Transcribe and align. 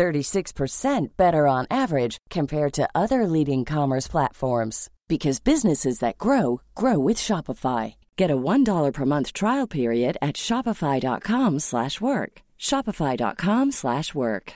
36% 0.00 1.16
better 1.18 1.46
on 1.46 1.66
average 1.70 2.16
compared 2.30 2.72
to 2.72 2.88
other 2.94 3.26
leading 3.26 3.66
commerce 3.66 4.08
platforms 4.08 4.88
because 5.08 5.40
businesses 5.40 5.98
that 5.98 6.16
grow 6.16 6.62
grow 6.74 6.98
with 6.98 7.18
Shopify. 7.18 7.96
Get 8.16 8.30
a 8.30 8.36
$1 8.36 8.92
per 8.94 9.04
month 9.04 9.34
trial 9.34 9.66
period 9.66 10.16
at 10.22 10.36
shopify.com/work. 10.36 12.32
shopify.com/work. 12.58 14.52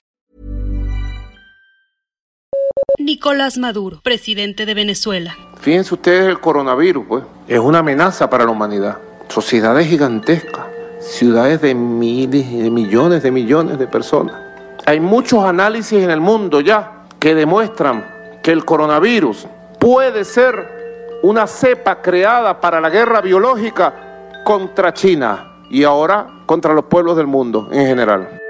Nicolás 2.99 3.59
Maduro, 3.59 4.01
presidente 4.03 4.65
de 4.65 4.75
Venezuela. 4.75 5.37
Fíjense 5.61 5.95
ustedes 5.95 6.29
el 6.29 6.41
coronavirus, 6.41 7.05
pues, 7.07 7.25
es 7.49 7.59
una 7.59 7.81
amenaza 7.81 8.31
para 8.31 8.45
la 8.45 8.51
humanidad. 8.51 8.99
Sociedades 9.29 9.89
gigantescas, 9.89 10.67
ciudades 11.01 11.61
de 11.61 11.75
miles 11.75 12.51
de 12.51 12.71
millones 12.71 13.23
de 13.23 13.31
millones 13.31 13.79
de 13.79 13.87
personas. 13.87 14.44
Hay 14.87 15.01
muchos 15.01 15.43
análisis 15.45 16.03
en 16.03 16.11
el 16.11 16.21
mundo 16.21 16.61
ya 16.61 17.07
que 17.19 17.35
demuestran 17.35 18.05
que 18.43 18.51
el 18.53 18.67
coronavirus 18.67 19.47
puede 19.81 20.25
ser 20.25 21.21
una 21.23 21.47
cepa 21.47 22.03
creada 22.03 22.61
para 22.61 22.83
la 22.83 22.91
guerra 22.91 23.23
biológica 23.23 24.43
contra 24.45 24.93
China 24.93 25.63
y 25.71 25.85
ahora 25.85 26.27
contra 26.45 26.75
los 26.75 26.85
pueblos 26.85 27.17
del 27.17 27.27
mundo 27.27 27.69
en 27.73 27.87
general. 27.87 28.41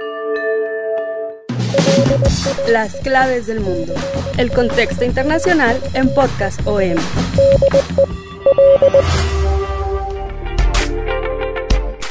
Las 2.68 2.96
claves 2.96 3.46
del 3.46 3.60
mundo. 3.60 3.94
El 4.36 4.50
contexto 4.50 5.04
internacional 5.04 5.80
en 5.94 6.12
Podcast 6.12 6.60
OM. 6.66 6.96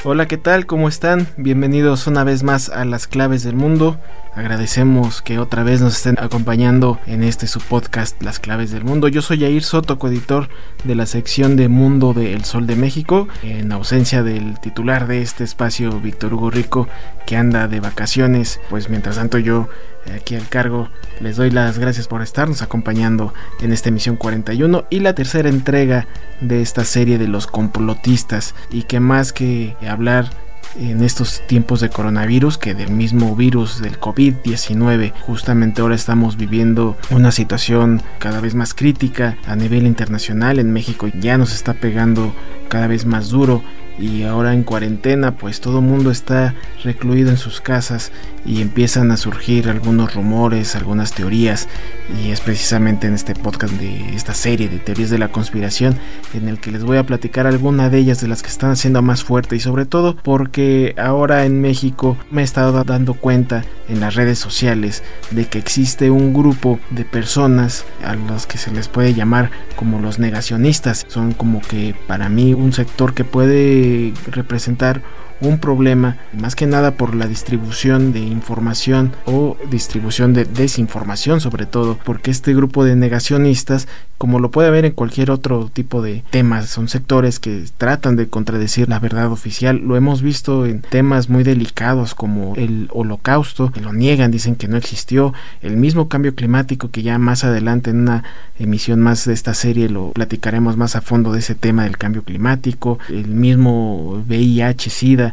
Hola, 0.05 0.27
¿qué 0.27 0.35
tal? 0.37 0.65
¿Cómo 0.65 0.89
están? 0.89 1.27
Bienvenidos 1.37 2.07
una 2.07 2.25
vez 2.25 2.43
más 2.43 2.67
a 2.67 2.83
las 2.83 3.07
claves 3.07 3.41
del 3.43 3.55
mundo. 3.55 3.97
Agradecemos 4.35 5.21
que 5.21 5.39
otra 5.39 5.63
vez 5.63 5.79
nos 5.79 5.95
estén 5.95 6.17
acompañando 6.19 6.99
en 7.07 7.23
este 7.23 7.47
su 7.47 7.61
podcast 7.61 8.21
Las 8.21 8.37
claves 8.37 8.71
del 8.71 8.83
mundo. 8.83 9.07
Yo 9.07 9.21
soy 9.21 9.39
Jair 9.39 9.63
Soto, 9.63 9.99
coeditor 9.99 10.49
de 10.83 10.95
la 10.95 11.05
sección 11.05 11.55
de 11.55 11.69
Mundo 11.69 12.13
de 12.13 12.33
El 12.33 12.43
Sol 12.43 12.67
de 12.67 12.75
México, 12.75 13.29
en 13.43 13.71
ausencia 13.71 14.23
del 14.23 14.59
titular 14.59 15.07
de 15.07 15.21
este 15.21 15.45
espacio, 15.45 15.97
Víctor 16.01 16.33
Hugo 16.33 16.51
Rico, 16.51 16.89
que 17.25 17.37
anda 17.37 17.69
de 17.69 17.79
vacaciones. 17.79 18.59
Pues 18.69 18.89
mientras 18.89 19.15
tanto 19.15 19.37
yo 19.37 19.69
aquí 20.11 20.35
al 20.35 20.47
cargo 20.49 20.89
les 21.19 21.37
doy 21.37 21.51
las 21.51 21.79
gracias 21.79 22.07
por 22.07 22.21
estarnos 22.21 22.61
acompañando 22.61 23.33
en 23.61 23.71
esta 23.71 23.89
emisión 23.89 24.15
41 24.15 24.85
y 24.89 24.99
la 24.99 25.13
tercera 25.13 25.49
entrega 25.49 26.07
de 26.41 26.61
esta 26.61 26.83
serie 26.83 27.17
de 27.17 27.27
los 27.27 27.47
complotistas 27.47 28.55
y 28.71 28.83
que 28.83 28.99
más 28.99 29.31
que 29.33 29.75
hablar 29.87 30.29
en 30.75 31.03
estos 31.03 31.41
tiempos 31.47 31.81
de 31.81 31.89
coronavirus 31.89 32.57
que 32.57 32.73
del 32.73 32.91
mismo 32.91 33.35
virus 33.35 33.81
del 33.81 33.99
COVID-19. 33.99 35.13
Justamente 35.21 35.81
ahora 35.81 35.95
estamos 35.95 36.37
viviendo 36.37 36.97
una 37.11 37.31
situación 37.31 38.01
cada 38.19 38.41
vez 38.41 38.55
más 38.55 38.73
crítica 38.73 39.37
a 39.45 39.55
nivel 39.55 39.85
internacional. 39.85 40.59
En 40.59 40.73
México 40.73 41.07
ya 41.19 41.37
nos 41.37 41.53
está 41.53 41.75
pegando 41.75 42.33
cada 42.69 42.87
vez 42.87 43.05
más 43.05 43.29
duro 43.29 43.63
y 43.99 44.23
ahora 44.23 44.53
en 44.53 44.63
cuarentena 44.63 45.35
pues 45.35 45.61
todo 45.61 45.81
mundo 45.81 46.09
está 46.09 46.55
recluido 46.83 47.29
en 47.29 47.37
sus 47.37 47.61
casas 47.61 48.11
y 48.45 48.61
empiezan 48.61 49.11
a 49.11 49.17
surgir 49.17 49.69
algunos 49.69 50.13
rumores, 50.13 50.75
algunas 50.75 51.13
teorías 51.13 51.67
y 52.21 52.31
es 52.31 52.41
precisamente 52.41 53.07
en 53.07 53.13
este 53.13 53.35
podcast 53.35 53.73
de 53.73 54.15
esta 54.15 54.33
serie 54.33 54.69
de 54.69 54.79
teorías 54.79 55.09
de 55.09 55.17
la 55.17 55.29
conspiración 55.29 55.97
en 56.33 56.47
el 56.47 56.59
que 56.59 56.71
les 56.71 56.83
voy 56.83 56.97
a 56.97 57.05
platicar 57.05 57.47
alguna 57.47 57.89
de 57.89 57.99
ellas 57.99 58.21
de 58.21 58.27
las 58.27 58.41
que 58.41 58.49
están 58.49 58.71
haciendo 58.71 59.01
más 59.01 59.23
fuerte 59.23 59.55
y 59.55 59.59
sobre 59.59 59.85
todo 59.85 60.15
porque 60.15 60.95
ahora 60.97 61.45
en 61.45 61.61
México 61.61 62.17
me 62.31 62.41
he 62.41 62.43
estado 62.43 62.83
dando 62.83 63.13
cuenta 63.13 63.63
en 63.87 63.99
las 63.99 64.15
redes 64.15 64.39
sociales 64.39 65.03
de 65.31 65.45
que 65.45 65.59
existe 65.59 66.09
un 66.09 66.33
grupo 66.33 66.79
de 66.89 67.05
personas 67.05 67.85
a 68.03 68.15
los 68.15 68.45
que 68.45 68.57
se 68.57 68.71
les 68.71 68.87
puede 68.87 69.13
llamar 69.13 69.51
como 69.75 69.99
los 69.99 70.19
negacionistas. 70.19 71.05
Son 71.07 71.33
como 71.33 71.61
que 71.61 71.95
para 72.07 72.29
mí 72.29 72.53
un 72.53 72.73
sector 72.73 73.13
que 73.13 73.23
puede 73.23 74.13
representar 74.31 75.01
un 75.43 75.59
problema, 75.59 76.17
más 76.33 76.55
que 76.55 76.65
nada 76.65 76.91
por 76.91 77.15
la 77.15 77.27
distribución 77.27 78.13
de 78.13 78.19
información 78.19 79.11
o 79.25 79.57
distribución 79.69 80.33
de 80.33 80.45
desinformación 80.45 81.41
sobre 81.41 81.65
todo, 81.65 81.99
porque 82.03 82.31
este 82.31 82.53
grupo 82.53 82.83
de 82.83 82.95
negacionistas, 82.95 83.87
como 84.17 84.39
lo 84.39 84.51
puede 84.51 84.69
haber 84.69 84.85
en 84.85 84.93
cualquier 84.93 85.31
otro 85.31 85.69
tipo 85.71 86.01
de 86.01 86.23
temas, 86.29 86.69
son 86.69 86.87
sectores 86.87 87.39
que 87.39 87.65
tratan 87.77 88.15
de 88.15 88.27
contradecir 88.27 88.87
la 88.87 88.99
verdad 88.99 89.31
oficial, 89.31 89.81
lo 89.83 89.97
hemos 89.97 90.21
visto 90.21 90.65
en 90.65 90.81
temas 90.81 91.29
muy 91.29 91.43
delicados 91.43 92.15
como 92.15 92.55
el 92.55 92.87
holocausto, 92.91 93.71
que 93.71 93.81
lo 93.81 93.91
niegan, 93.91 94.31
dicen 94.31 94.55
que 94.55 94.67
no 94.67 94.77
existió, 94.77 95.33
el 95.61 95.75
mismo 95.75 96.07
cambio 96.07 96.35
climático 96.35 96.89
que 96.89 97.03
ya 97.03 97.17
más 97.19 97.43
adelante 97.43 97.89
en 97.89 98.01
una 98.01 98.23
emisión 98.59 99.01
más 99.01 99.25
de 99.25 99.33
esta 99.33 99.53
serie 99.53 99.89
lo 99.89 100.11
platicaremos 100.11 100.77
más 100.77 100.95
a 100.95 101.01
fondo 101.01 101.33
de 101.33 101.39
ese 101.39 101.55
tema 101.55 101.83
del 101.83 101.97
cambio 101.97 102.23
climático, 102.23 102.99
el 103.09 103.27
mismo 103.27 104.23
VIH, 104.27 104.89
SIDA, 104.89 105.32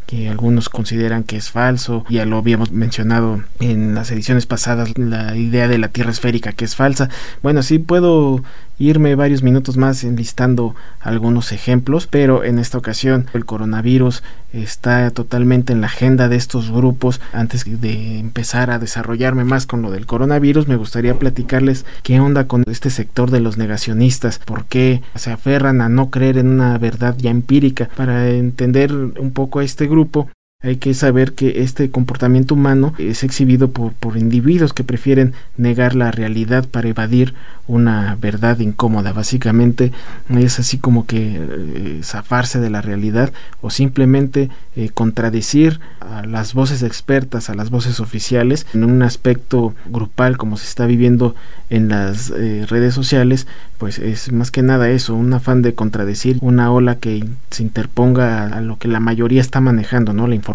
que 0.07 0.29
algunos 0.29 0.69
consideran 0.69 1.23
que 1.23 1.37
es 1.37 1.51
falso, 1.51 2.05
ya 2.09 2.25
lo 2.25 2.37
habíamos 2.37 2.71
mencionado 2.71 3.41
en 3.59 3.95
las 3.95 4.11
ediciones 4.11 4.45
pasadas, 4.45 4.97
la 4.97 5.35
idea 5.37 5.67
de 5.67 5.77
la 5.77 5.87
Tierra 5.87 6.11
esférica 6.11 6.51
que 6.51 6.65
es 6.65 6.75
falsa. 6.75 7.09
Bueno, 7.41 7.63
sí 7.63 7.79
puedo 7.79 8.43
irme 8.81 9.15
varios 9.15 9.43
minutos 9.43 9.77
más 9.77 10.03
enlistando 10.03 10.75
algunos 10.99 11.51
ejemplos, 11.51 12.07
pero 12.07 12.43
en 12.43 12.57
esta 12.57 12.77
ocasión 12.77 13.27
el 13.33 13.45
coronavirus 13.45 14.23
está 14.53 15.11
totalmente 15.11 15.71
en 15.71 15.81
la 15.81 15.87
agenda 15.87 16.27
de 16.27 16.35
estos 16.35 16.71
grupos. 16.71 17.21
Antes 17.31 17.63
de 17.79 18.19
empezar 18.19 18.71
a 18.71 18.79
desarrollarme 18.79 19.43
más 19.43 19.65
con 19.65 19.81
lo 19.81 19.91
del 19.91 20.07
coronavirus, 20.07 20.67
me 20.67 20.75
gustaría 20.75 21.17
platicarles 21.17 21.85
qué 22.03 22.19
onda 22.19 22.47
con 22.47 22.63
este 22.67 22.89
sector 22.89 23.31
de 23.31 23.39
los 23.39 23.57
negacionistas, 23.57 24.39
por 24.39 24.65
qué 24.65 25.01
se 25.15 25.31
aferran 25.31 25.81
a 25.81 25.89
no 25.89 26.09
creer 26.09 26.37
en 26.37 26.47
una 26.47 26.77
verdad 26.77 27.15
ya 27.17 27.29
empírica. 27.29 27.89
Para 27.95 28.29
entender 28.29 28.93
un 28.93 29.31
poco 29.31 29.61
este 29.61 29.87
grupo, 29.91 30.29
hay 30.63 30.77
que 30.77 30.93
saber 30.93 31.33
que 31.33 31.63
este 31.63 31.89
comportamiento 31.89 32.53
humano 32.53 32.93
es 32.99 33.23
exhibido 33.23 33.71
por, 33.71 33.93
por, 33.93 34.17
individuos 34.17 34.73
que 34.73 34.83
prefieren 34.83 35.33
negar 35.57 35.95
la 35.95 36.11
realidad 36.11 36.67
para 36.69 36.89
evadir 36.89 37.33
una 37.67 38.17
verdad 38.19 38.59
incómoda. 38.59 39.13
Básicamente 39.13 39.91
es 40.29 40.59
así 40.59 40.77
como 40.77 41.05
que 41.05 41.39
eh, 41.39 41.99
zafarse 42.03 42.59
de 42.59 42.69
la 42.69 42.81
realidad 42.81 43.31
o 43.61 43.69
simplemente 43.69 44.49
eh, 44.75 44.89
contradecir 44.89 45.79
a 45.99 46.25
las 46.25 46.53
voces 46.53 46.83
expertas, 46.83 47.49
a 47.49 47.55
las 47.55 47.69
voces 47.69 47.99
oficiales 47.99 48.67
en 48.73 48.83
un 48.83 49.01
aspecto 49.01 49.73
grupal 49.87 50.37
como 50.37 50.57
se 50.57 50.65
está 50.65 50.85
viviendo 50.85 51.33
en 51.69 51.87
las 51.87 52.31
eh, 52.31 52.65
redes 52.69 52.93
sociales, 52.93 53.47
pues 53.77 53.97
es 53.97 54.31
más 54.33 54.51
que 54.51 54.61
nada 54.61 54.89
eso, 54.89 55.15
un 55.15 55.33
afán 55.33 55.61
de 55.61 55.73
contradecir 55.73 56.37
una 56.41 56.71
ola 56.71 56.95
que 56.95 57.25
se 57.49 57.63
interponga 57.63 58.47
a, 58.47 58.61
lo 58.61 58.77
que 58.77 58.89
la 58.89 58.99
mayoría 58.99 59.39
está 59.39 59.61
manejando, 59.61 60.11
¿no? 60.11 60.27
La 60.27 60.35
información 60.35 60.50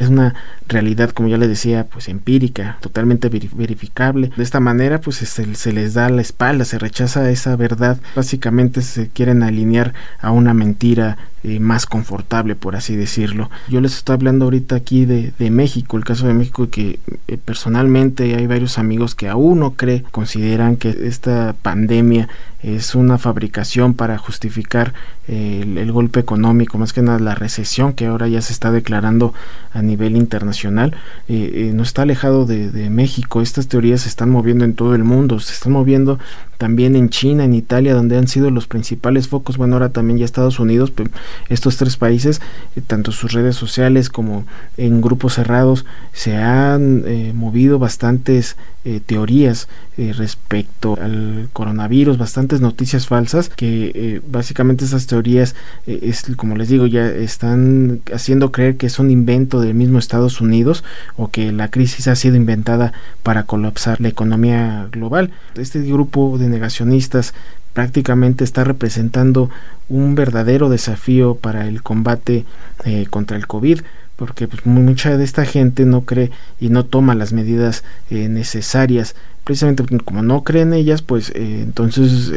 es 0.00 0.08
una 0.08 0.34
realidad, 0.68 1.10
como 1.10 1.28
ya 1.28 1.36
les 1.36 1.48
decía, 1.48 1.86
pues 1.90 2.08
empírica, 2.08 2.78
totalmente 2.80 3.28
verificable. 3.28 4.30
De 4.36 4.42
esta 4.42 4.60
manera, 4.60 5.00
pues 5.00 5.16
se, 5.16 5.54
se 5.54 5.72
les 5.72 5.94
da 5.94 6.08
la 6.08 6.22
espalda, 6.22 6.64
se 6.64 6.78
rechaza 6.78 7.30
esa 7.30 7.56
verdad, 7.56 7.98
básicamente 8.14 8.82
se 8.82 9.08
quieren 9.08 9.42
alinear 9.42 9.94
a 10.20 10.30
una 10.30 10.54
mentira 10.54 11.16
eh, 11.42 11.58
más 11.58 11.86
confortable, 11.86 12.54
por 12.54 12.76
así 12.76 12.96
decirlo. 12.96 13.48
Yo 13.70 13.80
les 13.80 13.96
estoy 13.96 14.12
hablando 14.12 14.44
ahorita 14.44 14.76
aquí 14.76 15.06
de, 15.06 15.32
de 15.38 15.50
México, 15.50 15.96
el 15.96 16.04
caso 16.04 16.26
de 16.26 16.34
México, 16.34 16.68
que 16.68 16.98
eh, 17.28 17.38
personalmente 17.42 18.34
hay 18.34 18.46
varios 18.46 18.76
amigos 18.76 19.14
que 19.14 19.26
aún 19.26 19.60
no 19.60 19.70
creen, 19.72 20.04
consideran 20.10 20.76
que 20.76 20.90
esta 21.04 21.54
pandemia 21.62 22.28
es 22.62 22.94
una 22.94 23.16
fabricación 23.16 23.94
para 23.94 24.18
justificar 24.18 24.92
eh, 25.28 25.64
el, 25.78 25.90
golpe 25.92 26.20
económico, 26.20 26.76
más 26.76 26.92
que 26.92 27.00
nada 27.00 27.18
la 27.18 27.34
recesión 27.34 27.94
que 27.94 28.04
ahora 28.04 28.28
ya 28.28 28.42
se 28.42 28.52
está 28.52 28.70
declarando 28.70 29.32
a 29.72 29.80
nivel 29.80 30.16
internacional, 30.16 30.94
no 31.26 31.82
está 31.82 32.02
alejado 32.02 32.44
de, 32.44 32.70
de 32.70 32.90
México. 32.90 33.40
Estas 33.40 33.66
teorías 33.66 34.02
se 34.02 34.10
están 34.10 34.28
moviendo 34.28 34.66
en 34.66 34.74
todo 34.74 34.94
el 34.94 35.04
mundo, 35.04 35.40
se 35.40 35.54
están 35.54 35.72
moviendo 35.72 36.18
también 36.60 36.94
en 36.94 37.08
China, 37.08 37.44
en 37.44 37.54
Italia, 37.54 37.94
donde 37.94 38.18
han 38.18 38.28
sido 38.28 38.50
los 38.50 38.66
principales 38.66 39.28
focos, 39.28 39.56
bueno, 39.56 39.76
ahora 39.76 39.88
también 39.88 40.18
ya 40.18 40.26
Estados 40.26 40.60
Unidos, 40.60 40.92
estos 41.48 41.76
tres 41.76 41.96
países, 41.96 42.40
eh, 42.76 42.80
tanto 42.86 43.12
sus 43.12 43.32
redes 43.32 43.56
sociales 43.56 44.08
como 44.08 44.46
en 44.76 45.00
grupos 45.00 45.34
cerrados, 45.34 45.84
se 46.12 46.36
han 46.36 47.04
eh, 47.06 47.32
movido 47.34 47.78
bastantes 47.78 48.56
eh, 48.84 49.00
teorías 49.04 49.68
respecto 50.16 50.96
al 50.98 51.50
coronavirus, 51.52 52.16
bastantes 52.16 52.62
noticias 52.62 53.06
falsas, 53.06 53.50
que 53.50 54.22
básicamente 54.26 54.86
esas 54.86 55.06
teorías, 55.06 55.54
es 55.86 56.24
como 56.36 56.56
les 56.56 56.70
digo, 56.70 56.86
ya 56.86 57.06
están 57.06 58.00
haciendo 58.10 58.50
creer 58.50 58.78
que 58.78 58.86
es 58.86 58.98
un 58.98 59.10
invento 59.10 59.60
del 59.60 59.74
mismo 59.74 59.98
Estados 59.98 60.40
Unidos 60.40 60.84
o 61.18 61.28
que 61.28 61.52
la 61.52 61.70
crisis 61.70 62.08
ha 62.08 62.16
sido 62.16 62.36
inventada 62.36 62.94
para 63.22 63.42
colapsar 63.42 64.00
la 64.00 64.08
economía 64.08 64.88
global. 64.90 65.32
Este 65.54 65.82
grupo 65.82 66.38
de 66.38 66.48
negacionistas 66.48 67.34
prácticamente 67.72 68.44
está 68.44 68.64
representando 68.64 69.50
un 69.88 70.14
verdadero 70.14 70.68
desafío 70.68 71.34
para 71.34 71.66
el 71.66 71.82
combate 71.82 72.44
eh, 72.84 73.06
contra 73.10 73.36
el 73.36 73.46
COVID 73.46 73.80
porque 74.20 74.46
pues, 74.48 74.66
mucha 74.66 75.16
de 75.16 75.24
esta 75.24 75.46
gente 75.46 75.86
no 75.86 76.02
cree 76.02 76.30
y 76.60 76.68
no 76.68 76.84
toma 76.84 77.14
las 77.14 77.32
medidas 77.32 77.84
eh, 78.10 78.28
necesarias 78.28 79.14
precisamente 79.50 79.84
como 80.04 80.22
no 80.22 80.44
creen 80.44 80.72
ellas 80.72 81.02
pues 81.02 81.30
eh, 81.34 81.60
entonces 81.62 82.32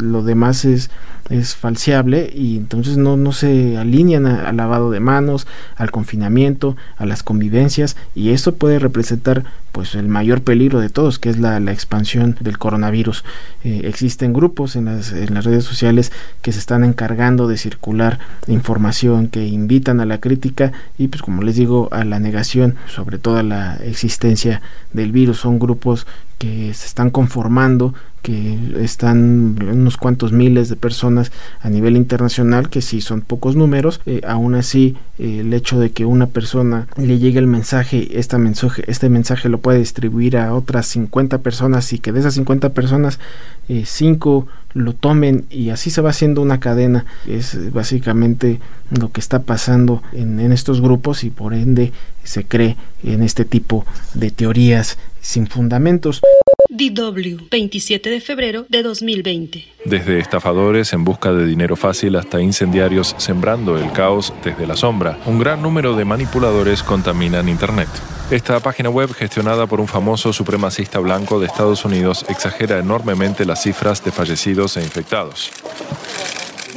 lo 0.00 0.22
demás 0.22 0.64
es 0.64 0.90
es 1.30 1.56
falseable 1.56 2.30
y 2.32 2.56
entonces 2.56 2.96
no, 2.96 3.16
no 3.16 3.32
se 3.32 3.76
alinean 3.76 4.26
al 4.26 4.56
lavado 4.56 4.90
de 4.90 5.00
manos, 5.00 5.46
al 5.76 5.90
confinamiento, 5.90 6.76
a 6.96 7.06
las 7.06 7.22
convivencias 7.22 7.96
y 8.14 8.30
eso 8.30 8.54
puede 8.54 8.78
representar 8.78 9.44
pues 9.72 9.94
el 9.94 10.08
mayor 10.08 10.42
peligro 10.42 10.80
de 10.80 10.88
todos 10.88 11.18
que 11.18 11.28
es 11.28 11.38
la, 11.38 11.60
la 11.60 11.72
expansión 11.72 12.36
del 12.40 12.58
coronavirus. 12.58 13.24
Eh, 13.64 13.82
existen 13.84 14.32
grupos 14.32 14.76
en 14.76 14.86
las, 14.86 15.12
en 15.12 15.34
las 15.34 15.44
redes 15.44 15.64
sociales 15.64 16.12
que 16.42 16.52
se 16.52 16.58
están 16.58 16.84
encargando 16.84 17.48
de 17.48 17.58
circular 17.58 18.18
información 18.46 19.28
que 19.28 19.46
invitan 19.46 20.00
a 20.00 20.06
la 20.06 20.20
crítica 20.20 20.72
y 20.96 21.08
pues 21.08 21.22
como 21.22 21.42
les 21.42 21.56
digo 21.56 21.88
a 21.92 22.04
la 22.04 22.20
negación 22.20 22.76
sobre 22.88 23.18
toda 23.18 23.42
la 23.42 23.76
existencia 23.76 24.62
del 24.92 25.12
virus. 25.12 25.38
Son 25.38 25.58
grupos 25.58 26.06
que 26.38 26.74
se 26.74 26.86
están 26.86 27.10
conformando 27.10 27.94
que 28.26 28.58
están 28.80 29.56
unos 29.70 29.96
cuantos 29.96 30.32
miles 30.32 30.68
de 30.68 30.74
personas 30.74 31.30
a 31.60 31.70
nivel 31.70 31.96
internacional, 31.96 32.70
que 32.70 32.82
si 32.82 33.00
son 33.00 33.20
pocos 33.20 33.54
números, 33.54 34.00
eh, 34.04 34.20
aún 34.26 34.56
así 34.56 34.96
eh, 35.20 35.42
el 35.42 35.54
hecho 35.54 35.78
de 35.78 35.90
que 35.90 36.06
una 36.06 36.26
persona 36.26 36.88
le 36.96 37.20
llegue 37.20 37.38
el 37.38 37.46
mensaje, 37.46 38.18
este 38.18 38.36
mensaje, 38.38 38.82
este 38.88 39.08
mensaje 39.10 39.48
lo 39.48 39.58
puede 39.58 39.78
distribuir 39.78 40.38
a 40.38 40.54
otras 40.54 40.86
50 40.88 41.38
personas 41.38 41.92
y 41.92 42.00
que 42.00 42.10
de 42.10 42.18
esas 42.18 42.34
50 42.34 42.70
personas 42.70 43.20
5 43.68 44.48
eh, 44.48 44.52
lo 44.74 44.92
tomen 44.92 45.44
y 45.48 45.70
así 45.70 45.90
se 45.90 46.00
va 46.00 46.10
haciendo 46.10 46.42
una 46.42 46.58
cadena. 46.58 47.06
Es 47.28 47.72
básicamente 47.72 48.58
lo 48.90 49.12
que 49.12 49.20
está 49.20 49.42
pasando 49.42 50.02
en, 50.12 50.40
en 50.40 50.50
estos 50.50 50.80
grupos 50.80 51.22
y 51.22 51.30
por 51.30 51.54
ende 51.54 51.92
se 52.24 52.44
cree 52.44 52.76
en 53.04 53.22
este 53.22 53.44
tipo 53.44 53.86
de 54.14 54.32
teorías 54.32 54.98
sin 55.20 55.46
fundamentos. 55.46 56.22
DW, 56.68 57.48
27 57.50 58.10
de 58.10 58.15
febrero 58.20 58.66
de 58.68 58.82
2020. 58.82 59.66
Desde 59.84 60.18
estafadores 60.18 60.92
en 60.92 61.04
busca 61.04 61.32
de 61.32 61.46
dinero 61.46 61.76
fácil 61.76 62.16
hasta 62.16 62.40
incendiarios 62.40 63.14
sembrando 63.18 63.78
el 63.78 63.92
caos 63.92 64.32
desde 64.44 64.66
la 64.66 64.76
sombra, 64.76 65.18
un 65.26 65.38
gran 65.38 65.62
número 65.62 65.96
de 65.96 66.04
manipuladores 66.04 66.82
contaminan 66.82 67.48
Internet. 67.48 67.88
Esta 68.30 68.58
página 68.58 68.90
web, 68.90 69.12
gestionada 69.14 69.66
por 69.66 69.80
un 69.80 69.86
famoso 69.86 70.32
supremacista 70.32 70.98
blanco 70.98 71.38
de 71.38 71.46
Estados 71.46 71.84
Unidos, 71.84 72.26
exagera 72.28 72.78
enormemente 72.78 73.44
las 73.44 73.62
cifras 73.62 74.02
de 74.02 74.10
fallecidos 74.10 74.76
e 74.76 74.82
infectados. 74.82 75.52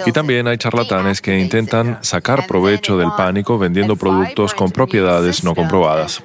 Y 0.06 0.12
también 0.12 0.48
hay 0.48 0.58
charlatanes 0.58 1.22
que 1.22 1.38
intentan 1.40 2.00
sacar 2.02 2.48
provecho 2.48 2.98
del 2.98 3.12
pánico 3.18 3.58
vendiendo 3.58 3.96
productos 3.96 4.54
con 4.54 4.72
propiedades 4.72 5.44
no 5.44 5.56
comprobadas. 5.56 6.24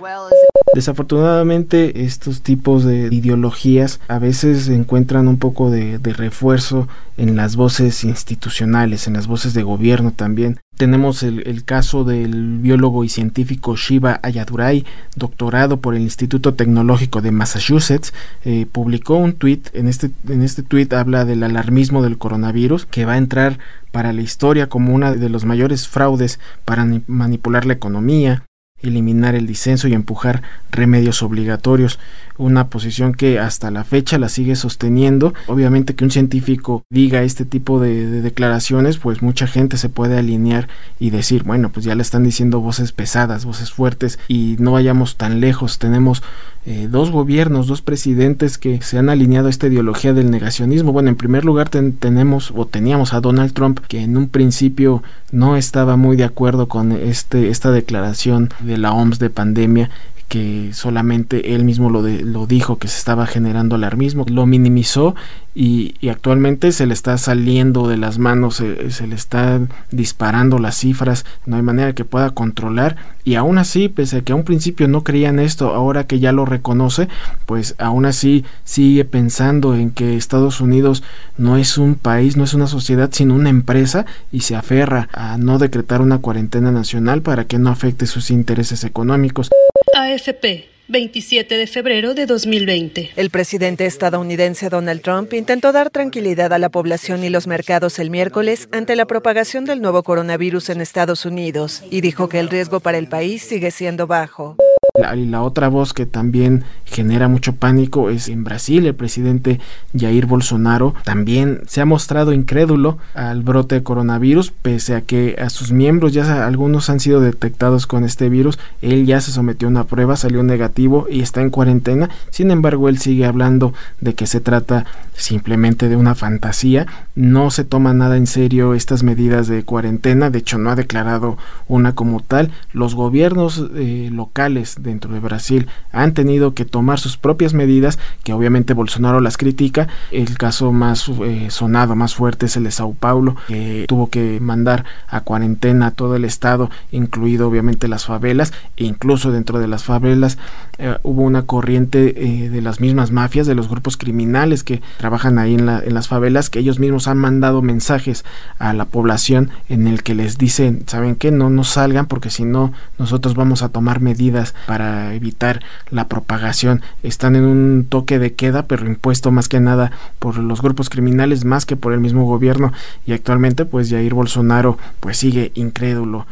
Desafortunadamente 0.75 2.05
estos 2.05 2.43
tipos 2.43 2.85
de 2.85 3.09
ideologías 3.11 4.01
a 4.09 4.19
veces 4.19 4.69
encuentran 4.69 5.29
un 5.29 5.39
poco 5.39 5.71
de, 5.71 5.99
refuerzo 6.03 6.89
en 7.17 7.37
las 7.37 7.55
voces 7.55 8.03
institucionales, 8.03 9.07
en 9.07 9.15
las 9.15 9.29
voces 9.29 9.55
de 9.55 9.63
gobierno 9.63 10.13
también. 10.13 10.59
Tenemos 10.77 11.23
el, 11.23 11.65
caso 11.65 12.03
del 12.03 12.59
biólogo 12.59 13.05
y 13.05 13.09
científico 13.09 13.77
Shiva 13.77 14.19
Ayadurai, 14.23 14.85
doctorado 15.15 15.81
por 15.81 15.95
el 15.95 16.03
Instituto 16.03 16.55
Tecnológico 16.55 17.21
de 17.21 17.31
Massachusetts, 17.31 18.13
eh, 18.45 18.67
publicó 18.71 19.17
un 19.17 19.35
tweet, 19.35 19.61
en 19.73 19.87
este, 19.87 20.11
en 20.29 20.43
este 20.43 20.65
tweet 20.65 20.89
habla 20.93 21.25
del 21.25 21.45
alarmismo 21.45 22.03
del 22.03 22.19
coronavirus, 22.19 22.87
que 22.87 23.05
va 23.05 23.13
a 23.13 23.19
entrar 23.19 23.59
para 23.93 24.13
la 24.13 24.23
historia 24.23 24.69
como 24.69 24.93
uno 24.93 25.15
de 25.15 25.29
los 25.29 25.45
mayores 25.45 25.87
fraudes 25.87 26.41
para 26.65 26.85
manipular 27.07 27.65
la 27.65 27.75
economía, 27.75 28.43
eliminar 28.89 29.35
el 29.35 29.47
disenso 29.47 29.89
y 29.89 29.95
empujar 29.95 30.43
remedios 30.71 31.23
obligatorios, 31.23 31.99
una 32.37 32.69
posición 32.69 33.15
que 33.15 33.39
hasta 33.39 33.71
la 33.71 33.85
fecha 33.85 34.19
la 34.19 34.29
sigue 34.29 34.57
sosteniendo. 34.57 35.35
Obviamente 35.47 35.95
que 35.95 36.05
un 36.05 36.11
científico 36.11 36.83
diga 36.91 37.23
este 37.23 37.45
tipo 37.45 37.81
de, 37.81 38.23
declaraciones, 38.23 38.99
pues 38.99 39.23
mucha 39.23 39.47
gente 39.47 39.77
se 39.77 39.89
puede 39.89 40.19
alinear 40.19 40.69
y 40.99 41.11
decir, 41.11 41.45
bueno, 41.45 41.71
pues 41.71 41.87
ya 41.87 41.95
le 41.95 42.03
están 42.03 42.25
diciendo 42.25 42.61
voces 42.61 42.93
pesadas, 42.93 43.45
voces 43.45 43.71
fuertes 43.71 44.19
y 44.29 44.57
no 44.59 44.73
vayamos 44.73 45.17
tan 45.17 45.41
lejos. 45.41 45.79
Tenemos 45.79 46.23
eh, 46.67 46.89
dos 46.91 47.11
gobiernos, 47.11 47.67
dos 47.67 47.83
presidentes 47.83 48.57
que 48.57 48.81
se 48.81 48.97
han 48.99 49.11
alineado 49.11 49.49
a 49.49 49.51
esta 49.51 49.67
ideología 49.67 50.15
del 50.15 50.31
negacionismo. 50.31 50.93
Bueno, 50.93 51.11
en 51.11 51.17
primer 51.17 51.45
lugar 51.45 51.69
tenemos 51.69 52.53
o 52.57 52.67
teníamos 52.67 53.13
a 53.13 53.21
Donald 53.21 53.53
Trump 53.53 53.81
que 53.87 54.01
en 54.01 54.17
un 54.17 54.29
principio 54.29 55.03
no 55.31 55.57
estaba 55.57 55.97
muy 55.97 56.17
de 56.17 56.25
acuerdo 56.25 56.67
con 56.69 56.93
este 56.93 57.51
esta 57.51 57.71
declaración 57.71 58.51
de 58.61 58.74
la 58.77 58.93
OMS 58.93 59.19
de 59.19 59.31
pandemia 59.31 59.91
que 60.35 60.71
solamente 60.73 61.55
él 61.55 61.65
mismo 61.65 61.91
lo, 61.91 62.03
lo 62.03 62.47
dijo 62.49 62.77
que 62.81 62.89
se 62.89 62.99
estaba 62.99 63.25
generando 63.25 63.77
alarmismo, 63.77 64.27
lo 64.29 64.47
minimizó 64.47 65.15
y, 65.55 65.95
actualmente 66.11 66.73
se 66.73 66.87
le 66.87 66.93
está 66.93 67.17
saliendo 67.19 67.87
de 67.87 67.97
las 67.97 68.19
manos, 68.19 68.57
se, 68.57 69.07
le 69.07 69.15
está 69.15 69.61
disparando 69.93 70.59
las 70.59 70.77
cifras, 70.77 71.25
no 71.47 71.55
hay 71.55 71.63
manera 71.63 71.93
que 71.93 72.05
pueda 72.05 72.31
controlar 72.31 72.97
y 73.23 73.37
aún 73.37 73.59
así, 73.59 73.89
pese 73.89 74.17
a 74.17 74.21
que 74.23 74.33
a 74.33 74.35
un 74.35 74.43
principio 74.43 74.89
no 74.89 75.05
creían 75.05 75.39
esto, 75.39 75.73
ahora 75.73 76.09
que 76.09 76.19
ya 76.19 76.33
lo 76.33 76.47
reconoce, 76.47 77.09
pues 77.47 77.77
aún 77.79 78.05
así 78.05 78.45
sigue 78.65 79.05
pensando 79.05 79.77
en 79.77 79.93
que 79.93 80.17
Estados 80.17 80.61
Unidos 80.61 81.05
no 81.39 81.57
es 81.57 81.79
un 81.79 81.95
país, 81.95 82.37
no 82.37 82.43
es 82.43 82.55
una 82.55 82.67
sociedad, 82.67 83.11
sino 83.13 83.37
una 83.37 83.51
empresa 83.51 84.05
y 84.33 84.41
se 84.41 84.57
aferra 84.57 85.09
a 85.13 85.39
no 85.39 85.59
decretar 85.59 86.03
una 86.03 86.19
cuarentena 86.19 86.73
nacional 86.73 87.23
para 87.23 87.45
que 87.45 87.59
no 87.59 87.71
afecte 87.71 88.07
sus 88.07 88.33
intereses 88.33 88.83
económicos. 88.83 89.51
AFP 89.97 90.69
27 90.89 91.57
de 91.57 91.67
febrero 91.69 92.15
de 92.15 92.27
2020. 92.27 93.13
El 93.15 93.31
presidente 93.31 93.87
estadounidense 93.87 94.69
Donald 94.69 95.03
Trump 95.03 95.33
intentó 95.33 95.71
dar 95.71 95.91
tranquilidad 95.91 96.53
a 96.53 96.59
la 96.59 96.69
población 96.69 97.23
y 97.23 97.29
los 97.29 97.47
mercados 97.47 98.01
el 98.01 98.11
miércoles 98.11 98.69
ante 98.73 98.97
la 98.97 99.07
propagación 99.07 99.65
del 99.65 99.81
nuevo 99.81 100.03
coronavirus 100.03 100.71
en 100.71 100.81
Estados 100.81 101.25
Unidos 101.25 101.85
y 101.91 102.01
dijo 102.01 102.29
que 102.29 102.41
el 102.41 102.51
riesgo 102.51 102.81
para 102.81 102.99
el 102.99 103.09
país 103.09 103.43
sigue 103.43 103.71
siendo 103.71 104.09
bajo. 104.09 104.57
La, 104.97 105.17
la 105.17 105.43
otra 105.43 105.67
voz 105.67 105.93
que 105.93 106.07
también 106.07 106.63
genera 106.85 107.27
mucho 107.27 107.57
pánico 107.57 108.11
es 108.11 108.29
en 108.29 108.45
Brasil. 108.45 108.87
El 108.87 108.95
presidente 108.95 109.59
Jair 109.93 110.27
Bolsonaro 110.27 110.95
también 111.03 111.63
se 111.67 111.81
ha 111.81 111.85
mostrado 111.85 112.33
incrédulo 112.33 112.99
al 113.13 113.43
brote 113.43 113.75
de 113.75 113.83
coronavirus, 113.83 114.53
pese 114.53 114.95
a 114.95 115.01
que 115.01 115.35
a 115.41 115.51
sus 115.51 115.73
miembros 115.73 116.13
ya 116.13 116.47
algunos 116.47 116.91
han 116.91 117.01
sido 117.01 117.21
detectados 117.21 117.89
con 117.89 118.05
este 118.05 118.29
virus. 118.29 118.61
Él 118.83 119.05
ya 119.05 119.21
se 119.21 119.33
sometió 119.33 119.67
a 119.67 119.73
una 119.73 119.83
prueba, 119.83 120.15
salió 120.15 120.45
negativo 120.45 121.09
y 121.11 121.23
está 121.23 121.41
en 121.41 121.51
cuarentena. 121.51 122.09
Sin 122.31 122.53
embargo, 122.53 122.89
él 122.89 122.99
sigue 122.99 123.27
hablando 123.27 123.75
de 124.01 124.15
que 124.15 124.29
se 124.29 124.41
trata 124.41 124.87
simplemente 125.17 125.89
de 125.89 125.97
una 125.97 126.15
fantasía. 126.15 126.87
No 127.17 127.51
se 127.51 127.65
toma 127.65 127.95
nada 127.95 128.17
en 128.17 128.29
serio 128.29 128.75
estas 128.75 129.03
medidas 129.03 129.49
de 129.49 129.65
cuarentena. 129.65 130.31
De 130.31 130.39
hecho, 130.39 130.59
no 130.59 130.71
ha 130.71 130.77
declarado 130.77 131.37
una 131.67 131.97
como 131.97 132.21
tal. 132.21 132.53
Los 132.73 132.95
gobiernos 132.95 133.65
eh, 133.75 134.09
locales 134.13 134.77
dentro 134.85 135.13
de 135.13 135.21
Brasil 135.21 135.67
han 135.91 136.15
tenido 136.15 136.55
que 136.55 136.65
tomar 136.65 137.01
sus 137.01 137.17
propias 137.17 137.55
medidas, 137.55 137.99
que 138.23 138.33
obviamente 138.33 138.75
Bolsonaro 138.75 139.21
las 139.21 139.37
critica. 139.37 139.89
El 140.11 140.39
caso 140.39 140.73
más 140.73 141.09
eh, 141.09 141.49
sonado, 141.51 141.97
más 141.97 142.15
fuerte 142.15 142.47
es 142.47 142.57
el 142.57 142.65
de 142.65 142.71
Sao 142.71 142.95
Paulo, 142.95 143.37
que 143.49 143.87
tuvo 143.89 144.09
que 144.09 144.39
mandar 144.41 144.85
a 145.09 145.21
cuarentena 145.21 145.89
a 145.89 145.91
todo 145.91 146.17
el 146.17 146.25
estado, 146.25 146.71
incluido 146.93 147.49
obviamente 147.49 147.89
las 147.89 148.05
favelas, 148.07 148.53
e 148.77 148.85
incluso 148.85 149.33
dentro 149.33 149.59
de 149.59 149.69
las 149.69 149.85
favelas 149.85 150.39
eh, 150.79 150.97
hubo 151.03 151.23
una 151.23 151.43
corriente 151.43 152.15
eh, 152.17 152.49
de 152.51 152.63
las 152.63 152.81
mismas 152.81 153.11
mafias, 153.11 153.47
de 153.47 153.55
los 153.55 153.69
grupos 153.69 153.97
criminales 153.97 154.65
que 154.65 154.83
trabajan 154.99 155.39
ahí 155.39 155.55
en, 155.55 155.69
en 155.69 155.95
las 155.95 156.09
favelas, 156.09 156.51
que 156.51 156.59
ellos 156.59 156.79
mismos 156.79 157.09
han 157.09 157.19
mandado 157.19 157.63
mensajes 157.63 158.25
a 158.59 158.73
la 158.73 158.85
población 158.85 159.51
en 159.69 159.87
el 159.87 160.03
que 160.03 160.15
les 160.15 160.39
dicen, 160.39 160.85
¿saben 160.87 161.17
qué? 161.17 161.31
No, 161.31 161.51
no 161.51 161.65
salgan 161.65 162.07
porque 162.07 162.31
si 162.31 162.45
no 162.45 162.73
nosotros 162.99 163.35
vamos 163.35 163.63
a 163.63 163.69
tomar 163.69 164.01
medidas 164.01 164.55
para 164.75 165.15
evitar 165.15 165.61
la 165.89 166.09
propagación. 166.09 166.83
Están 167.05 167.37
en 167.37 167.45
un 167.45 167.87
toque 167.89 168.19
de 168.19 168.35
queda, 168.35 168.65
pero 168.65 168.87
impuesto 168.87 169.31
más 169.31 169.49
que 169.49 169.61
nada 169.61 169.93
por 170.19 170.37
los 170.37 170.63
grupos 170.63 170.91
criminales 170.91 171.45
más 171.45 171.65
que 171.65 171.77
por 171.77 171.93
el 171.93 172.01
mismo 172.01 172.27
gobierno 172.27 172.73
y 173.07 173.13
actualmente 173.13 173.67
pues 173.67 173.89
Jair 173.89 174.15
Bolsonaro 174.15 174.77
pues 174.99 175.19
sigue 175.19 175.53
incrédulo. 175.55 176.27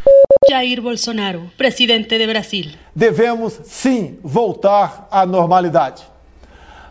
Jair 0.50 0.80
Bolsonaro, 0.80 1.52
presidente 1.56 2.18
de 2.18 2.26
Brasil. 2.26 2.76
Devemos 2.96 3.61
sim 3.64 4.18
voltar 4.25 5.06
à 5.12 5.25
normalidade. 5.25 6.02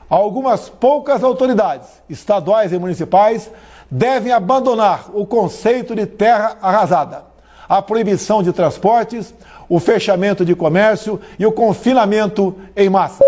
Algumas 0.09 0.69
poucas 0.69 1.21
autoridades 1.21 1.87
estaduais 2.09 2.71
e 2.71 2.79
municipais 2.79 3.51
devem 3.91 4.31
abandonar 4.31 5.09
o 5.13 5.25
conceito 5.25 5.93
de 5.93 6.05
terra 6.05 6.57
arrasada, 6.61 7.25
a 7.71 7.81
proibição 7.81 8.43
de 8.43 8.51
transportes, 8.51 9.33
o 9.69 9.79
fechamento 9.79 10.43
de 10.43 10.53
comércio 10.53 11.21
e 11.39 11.45
o 11.45 11.53
confinamento 11.53 12.53
em 12.75 12.89
massa. 12.89 13.23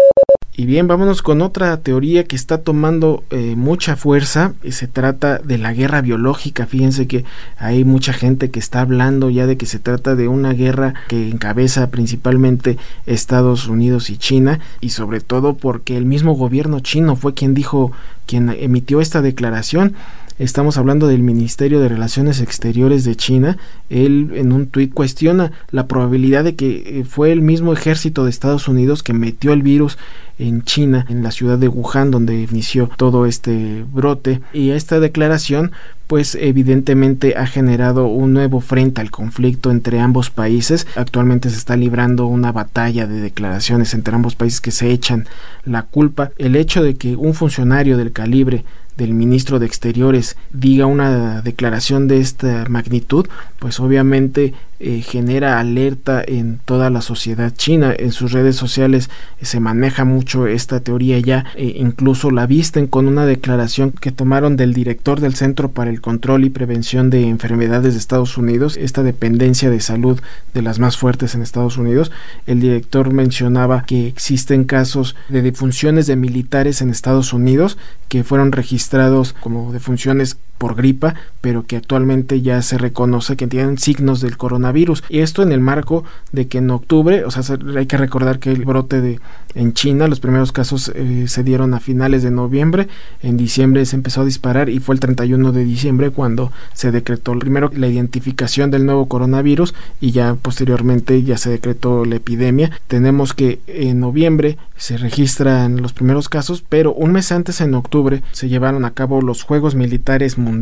Y 0.55 0.65
bien, 0.65 0.87
vámonos 0.87 1.23
con 1.23 1.41
otra 1.41 1.77
teoría 1.77 2.25
que 2.25 2.35
está 2.35 2.59
tomando 2.59 3.23
eh, 3.31 3.55
mucha 3.55 3.95
fuerza. 3.95 4.53
Y 4.61 4.73
se 4.73 4.87
trata 4.87 5.39
de 5.39 5.57
la 5.57 5.73
guerra 5.73 6.01
biológica. 6.01 6.67
Fíjense 6.67 7.07
que 7.07 7.25
hay 7.57 7.85
mucha 7.85 8.13
gente 8.13 8.51
que 8.51 8.59
está 8.59 8.81
hablando 8.81 9.31
ya 9.31 9.47
de 9.47 9.57
que 9.57 9.65
se 9.65 9.79
trata 9.79 10.15
de 10.15 10.27
una 10.27 10.53
guerra 10.53 10.93
que 11.07 11.29
encabeza 11.29 11.89
principalmente 11.89 12.77
Estados 13.07 13.67
Unidos 13.67 14.11
y 14.11 14.17
China. 14.17 14.59
Y 14.79 14.89
sobre 14.89 15.21
todo 15.21 15.55
porque 15.55 15.97
el 15.97 16.05
mismo 16.05 16.35
gobierno 16.35 16.81
chino 16.81 17.15
fue 17.15 17.33
quien 17.33 17.55
dijo, 17.55 17.91
quien 18.27 18.49
emitió 18.49 19.01
esta 19.01 19.23
declaración. 19.23 19.95
Estamos 20.39 20.77
hablando 20.77 21.07
del 21.07 21.21
Ministerio 21.21 21.79
de 21.79 21.89
Relaciones 21.89 22.41
Exteriores 22.41 23.03
de 23.03 23.15
China. 23.15 23.57
Él 23.89 24.31
en 24.33 24.51
un 24.51 24.65
tuit 24.65 24.91
cuestiona 24.91 25.51
la 25.69 25.87
probabilidad 25.87 26.43
de 26.43 26.55
que 26.55 26.99
eh, 27.01 27.03
fue 27.03 27.31
el 27.31 27.41
mismo 27.41 27.71
ejército 27.71 28.23
de 28.23 28.31
Estados 28.31 28.67
Unidos 28.67 29.03
que 29.03 29.13
metió 29.13 29.53
el 29.53 29.61
virus 29.61 29.99
en 30.39 30.63
China, 30.63 31.05
en 31.09 31.23
la 31.23 31.31
ciudad 31.31 31.57
de 31.57 31.67
Wuhan, 31.67 32.11
donde 32.11 32.41
inició 32.41 32.89
todo 32.97 33.25
este 33.25 33.85
brote. 33.91 34.41
Y 34.53 34.71
esta 34.71 34.99
declaración, 34.99 35.71
pues 36.07 36.35
evidentemente 36.35 37.35
ha 37.37 37.47
generado 37.47 38.07
un 38.07 38.33
nuevo 38.33 38.59
frente 38.59 39.01
al 39.01 39.11
conflicto 39.11 39.71
entre 39.71 39.99
ambos 39.99 40.29
países. 40.29 40.87
Actualmente 40.95 41.49
se 41.49 41.57
está 41.57 41.75
librando 41.77 42.25
una 42.25 42.51
batalla 42.51 43.07
de 43.07 43.21
declaraciones 43.21 43.93
entre 43.93 44.15
ambos 44.15 44.35
países 44.35 44.61
que 44.61 44.71
se 44.71 44.91
echan 44.91 45.27
la 45.65 45.83
culpa. 45.83 46.31
El 46.37 46.55
hecho 46.55 46.83
de 46.83 46.95
que 46.95 47.15
un 47.15 47.33
funcionario 47.33 47.97
del 47.97 48.11
calibre 48.11 48.63
del 48.97 49.13
ministro 49.13 49.59
de 49.59 49.65
Exteriores 49.65 50.37
diga 50.51 50.85
una 50.85 51.41
declaración 51.41 52.07
de 52.07 52.19
esta 52.19 52.65
magnitud, 52.69 53.27
pues 53.59 53.79
obviamente 53.79 54.53
eh, 54.85 55.01
genera 55.01 55.59
alerta 55.61 56.21
en 56.27 56.59
toda 56.65 56.89
la 56.89 56.99
sociedad 56.99 57.53
china. 57.55 57.93
En 57.97 58.11
sus 58.11 58.33
redes 58.33 58.57
sociales 58.57 59.09
eh, 59.39 59.45
se 59.45 59.61
maneja 59.61 60.03
mucho 60.03 60.45
esta 60.45 60.81
teoría 60.81 61.19
ya, 61.19 61.45
e 61.55 61.77
incluso 61.77 62.31
la 62.31 62.47
visten 62.47 62.87
con 62.87 63.07
una 63.07 63.25
declaración 63.25 63.91
que 63.91 64.11
tomaron 64.11 64.57
del 64.57 64.73
director 64.73 65.21
del 65.21 65.35
Centro 65.35 65.71
para 65.71 65.89
el 65.89 66.01
Control 66.01 66.43
y 66.43 66.49
Prevención 66.49 67.09
de 67.09 67.29
Enfermedades 67.29 67.93
de 67.93 67.99
Estados 67.99 68.37
Unidos, 68.37 68.75
esta 68.75 69.03
dependencia 69.03 69.69
de 69.69 69.79
salud 69.79 70.19
de 70.53 70.61
las 70.61 70.79
más 70.79 70.97
fuertes 70.97 71.33
en 71.33 71.41
Estados 71.43 71.77
Unidos. 71.77 72.11
El 72.45 72.59
director 72.59 73.13
mencionaba 73.13 73.85
que 73.85 74.07
existen 74.07 74.65
casos 74.65 75.15
de 75.29 75.41
defunciones 75.41 76.07
de 76.07 76.17
militares 76.17 76.81
en 76.81 76.89
Estados 76.89 77.31
Unidos 77.31 77.77
que 78.09 78.23
fueron 78.23 78.51
registrados 78.51 79.33
como 79.33 79.71
defunciones 79.71 80.37
por 80.57 80.75
gripa, 80.75 81.15
pero 81.41 81.65
que 81.65 81.75
actualmente 81.75 82.41
ya 82.41 82.61
se 82.61 82.77
reconoce 82.77 83.35
que 83.35 83.47
tienen 83.47 83.77
signos 83.77 84.21
del 84.21 84.37
coronavirus. 84.37 85.03
Y 85.09 85.19
esto 85.19 85.43
en 85.43 85.51
el 85.51 85.59
marco 85.59 86.05
de 86.31 86.47
que 86.47 86.59
en 86.59 86.71
octubre, 86.71 87.25
o 87.25 87.31
sea, 87.31 87.57
hay 87.75 87.85
que 87.85 87.97
recordar 87.97 88.39
que 88.39 88.51
el 88.51 88.63
brote 88.63 89.01
de 89.01 89.19
en 89.55 89.73
China, 89.73 90.07
los 90.07 90.19
primeros 90.19 90.51
casos 90.51 90.91
eh, 90.95 91.25
se 91.27 91.43
dieron 91.43 91.75
a 91.75 91.79
finales 91.79 92.23
de 92.23 92.31
noviembre, 92.31 92.87
en 93.21 93.37
diciembre 93.37 93.85
se 93.85 93.95
empezó 93.95 94.21
a 94.21 94.25
disparar 94.25 94.67
y 94.67 94.79
fue 94.79 94.95
el 94.95 94.99
31 94.99 95.51
de 95.51 95.63
diciembre 95.63 96.09
cuando 96.09 96.51
se 96.73 96.91
decretó 96.91 97.37
primero 97.37 97.69
la 97.75 97.87
identificación 97.87 98.71
del 98.71 98.87
nuevo 98.87 99.07
coronavirus 99.07 99.75
y 100.01 100.11
ya 100.11 100.35
posteriormente 100.41 101.21
ya 101.21 101.37
se 101.37 101.51
decretó 101.51 102.03
la 102.05 102.15
epidemia. 102.15 102.71
Tenemos 102.87 103.33
que 103.33 103.59
en 103.67 103.99
noviembre 103.99 104.57
se 104.75 104.97
registran 104.97 105.81
los 105.81 105.93
primeros 105.93 106.29
casos, 106.29 106.63
pero 106.67 106.93
un 106.93 107.11
mes 107.11 107.31
antes 107.31 107.61
en 107.61 107.75
octubre 107.75 108.23
se 108.31 108.49
llevaron 108.49 108.85
a 108.85 108.91
cabo 108.91 109.21
los 109.21 109.43
Juegos 109.43 109.75
Militares 109.75 110.37
Mundiales 110.37 110.52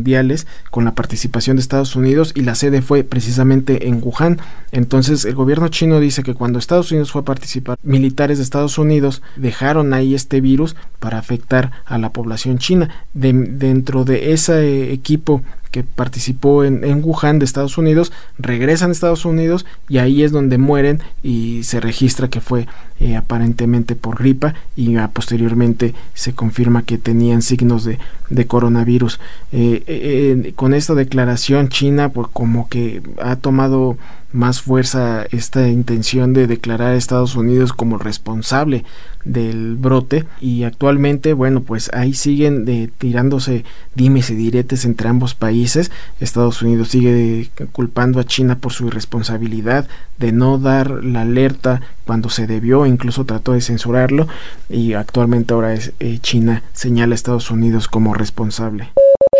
con 0.70 0.84
la 0.84 0.94
participación 0.94 1.56
de 1.56 1.62
Estados 1.62 1.96
Unidos 1.96 2.32
y 2.34 2.42
la 2.42 2.54
sede 2.54 2.82
fue 2.82 3.04
precisamente 3.04 3.88
en 3.88 4.00
Wuhan. 4.02 4.38
Entonces 4.70 5.24
el 5.24 5.34
gobierno 5.34 5.68
chino 5.68 6.00
dice 6.00 6.22
que 6.22 6.34
cuando 6.34 6.58
Estados 6.58 6.90
Unidos 6.90 7.12
fue 7.12 7.22
a 7.22 7.24
participar, 7.24 7.78
militares 7.82 8.38
de 8.38 8.44
Estados 8.44 8.78
Unidos 8.78 9.22
dejaron 9.36 9.92
ahí 9.92 10.14
este 10.14 10.40
virus 10.40 10.76
para 10.98 11.18
afectar 11.18 11.72
a 11.84 11.98
la 11.98 12.12
población 12.12 12.58
china. 12.58 12.88
dentro 13.12 14.04
de 14.04 14.32
ese 14.32 14.92
equipo 14.92 15.42
que 15.72 15.82
participó 15.82 16.62
en, 16.62 16.84
en, 16.84 17.02
Wuhan 17.02 17.40
de 17.40 17.46
Estados 17.46 17.78
Unidos, 17.78 18.12
regresan 18.38 18.90
a 18.90 18.92
Estados 18.92 19.24
Unidos 19.24 19.66
y 19.88 19.98
ahí 19.98 20.22
es 20.22 20.30
donde 20.30 20.58
mueren 20.58 21.00
y 21.22 21.64
se 21.64 21.80
registra 21.80 22.28
que 22.28 22.40
fue 22.40 22.68
eh, 23.00 23.16
aparentemente 23.16 23.96
por 23.96 24.18
gripa 24.18 24.54
y 24.76 24.96
posteriormente 25.12 25.94
se 26.14 26.34
confirma 26.34 26.82
que 26.82 26.98
tenían 26.98 27.42
signos 27.42 27.84
de, 27.84 27.98
de 28.28 28.46
coronavirus. 28.46 29.18
Eh, 29.50 29.82
eh, 29.86 30.52
con 30.54 30.74
esta 30.74 30.94
declaración 30.94 31.68
China 31.68 32.10
pues 32.10 32.28
como 32.32 32.68
que 32.68 33.02
ha 33.20 33.36
tomado 33.36 33.96
más 34.32 34.62
fuerza 34.62 35.24
esta 35.30 35.68
intención 35.68 36.32
de 36.32 36.46
declarar 36.46 36.92
a 36.92 36.96
Estados 36.96 37.36
Unidos 37.36 37.72
como 37.72 37.98
responsable 37.98 38.84
del 39.24 39.76
brote. 39.76 40.24
Y 40.40 40.64
actualmente 40.64 41.32
bueno 41.32 41.62
pues 41.62 41.90
ahí 41.92 42.14
siguen 42.14 42.64
de, 42.64 42.90
tirándose 42.98 43.64
dimes 43.94 44.30
y 44.30 44.34
diretes 44.34 44.84
entre 44.84 45.08
ambos 45.08 45.34
países. 45.34 45.90
Estados 46.20 46.62
Unidos 46.62 46.88
sigue 46.88 47.50
culpando 47.72 48.20
a 48.20 48.24
China 48.24 48.58
por 48.58 48.72
su 48.72 48.86
irresponsabilidad 48.86 49.86
de 50.18 50.32
no 50.32 50.58
dar 50.58 51.04
la 51.04 51.22
alerta 51.22 51.80
cuando 52.04 52.28
se 52.28 52.46
debió 52.46 52.86
incluso 52.86 53.24
trató 53.24 53.52
de 53.52 53.60
censurarlo. 53.60 54.28
Y 54.68 54.94
actualmente 54.94 55.54
ahora 55.54 55.74
es 55.74 55.92
eh, 56.00 56.18
China 56.20 56.62
señala 56.72 57.14
a 57.14 57.16
Estados 57.16 57.50
Unidos 57.50 57.88
como 57.88 58.14
responsable 58.14 58.88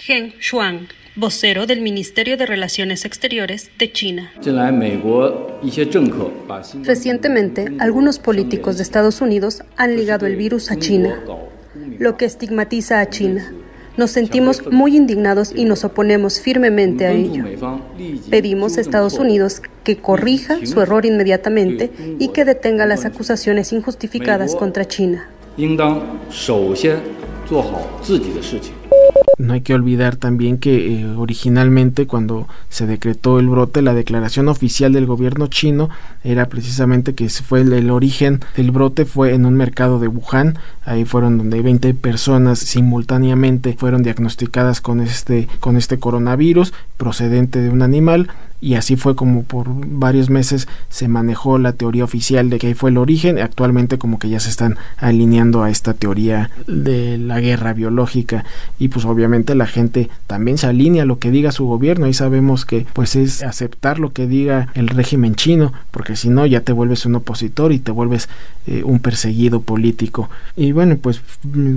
Geng 0.04 0.32
Shuang 0.40 0.88
vocero 1.14 1.66
del 1.66 1.80
Ministerio 1.80 2.36
de 2.36 2.44
Relaciones 2.44 3.04
Exteriores 3.04 3.70
de 3.78 3.92
China. 3.92 4.32
Recientemente, 6.82 7.72
algunos 7.78 8.18
políticos 8.18 8.78
de 8.78 8.82
Estados 8.82 9.20
Unidos 9.20 9.62
han 9.76 9.94
ligado 9.94 10.26
el 10.26 10.34
virus 10.34 10.72
a 10.72 10.76
China, 10.76 11.20
lo 12.00 12.16
que 12.16 12.24
estigmatiza 12.24 12.98
a 12.98 13.08
China. 13.10 13.52
Nos 13.96 14.10
sentimos 14.10 14.72
muy 14.72 14.96
indignados 14.96 15.52
y 15.54 15.66
nos 15.66 15.84
oponemos 15.84 16.40
firmemente 16.40 17.06
a 17.06 17.12
ello. 17.12 17.44
Pedimos 18.28 18.78
a 18.78 18.80
Estados 18.80 19.20
Unidos 19.20 19.62
que 19.84 19.98
corrija 19.98 20.66
su 20.66 20.80
error 20.80 21.06
inmediatamente 21.06 21.92
y 22.18 22.28
que 22.28 22.44
detenga 22.44 22.86
las 22.86 23.04
acusaciones 23.04 23.72
injustificadas 23.72 24.56
contra 24.56 24.84
China. 24.84 25.28
No 29.38 29.54
hay 29.54 29.62
que 29.62 29.74
olvidar 29.74 30.16
también 30.16 30.58
que 30.58 31.00
eh, 31.00 31.06
originalmente 31.16 32.06
cuando 32.06 32.48
se 32.68 32.86
decretó 32.86 33.38
el 33.38 33.48
brote, 33.48 33.82
la 33.82 33.94
declaración 33.94 34.48
oficial 34.48 34.92
del 34.92 35.06
gobierno 35.06 35.46
chino 35.46 35.88
era 36.22 36.48
precisamente 36.48 37.14
que 37.14 37.28
fue 37.28 37.62
el, 37.62 37.90
origen 37.90 38.40
del 38.56 38.70
brote 38.70 39.04
fue 39.04 39.34
en 39.34 39.46
un 39.46 39.54
mercado 39.54 39.98
de 39.98 40.08
Wuhan, 40.08 40.58
ahí 40.84 41.04
fueron 41.04 41.38
donde 41.38 41.62
20 41.62 41.94
personas 41.94 42.58
simultáneamente 42.58 43.74
fueron 43.78 44.02
diagnosticadas 44.02 44.80
con 44.80 45.00
este 45.00 45.48
con 45.60 45.76
este 45.76 45.98
coronavirus 45.98 46.72
procedente 46.96 47.60
de 47.60 47.70
un 47.70 47.82
animal 47.82 48.28
y 48.62 48.76
así 48.76 48.94
fue 48.94 49.16
como 49.16 49.42
por 49.42 49.66
varios 49.68 50.30
meses 50.30 50.68
se 50.88 51.08
manejó 51.08 51.58
la 51.58 51.72
teoría 51.72 52.04
oficial 52.04 52.48
de 52.48 52.60
que 52.60 52.68
ahí 52.68 52.74
fue 52.74 52.90
el 52.90 52.96
origen. 52.96 53.40
Actualmente 53.40 53.98
como 53.98 54.20
que 54.20 54.28
ya 54.28 54.38
se 54.38 54.50
están 54.50 54.78
alineando 54.98 55.64
a 55.64 55.70
esta 55.70 55.94
teoría 55.94 56.48
de 56.68 57.18
la 57.18 57.40
guerra 57.40 57.72
biológica 57.72 58.44
y 58.78 58.88
pues 58.88 59.04
obviamente 59.04 59.56
la 59.56 59.66
gente 59.66 60.08
también 60.28 60.58
se 60.58 60.68
alinea 60.68 61.02
a 61.02 61.06
lo 61.06 61.18
que 61.18 61.32
diga 61.32 61.50
su 61.50 61.66
gobierno 61.66 62.06
y 62.06 62.14
sabemos 62.14 62.64
que 62.64 62.86
pues 62.92 63.16
es 63.16 63.42
aceptar 63.42 63.98
lo 63.98 64.12
que 64.12 64.28
diga 64.28 64.68
el 64.74 64.88
régimen 64.88 65.34
chino 65.34 65.72
porque 65.90 66.14
si 66.14 66.28
no 66.28 66.46
ya 66.46 66.60
te 66.60 66.72
vuelves 66.72 67.04
un 67.04 67.16
opositor 67.16 67.72
y 67.72 67.80
te 67.80 67.90
vuelves 67.90 68.28
eh, 68.66 68.84
un 68.84 69.00
perseguido 69.00 69.62
político 69.62 70.30
y 70.56 70.70
bueno 70.70 70.96
pues 70.98 71.20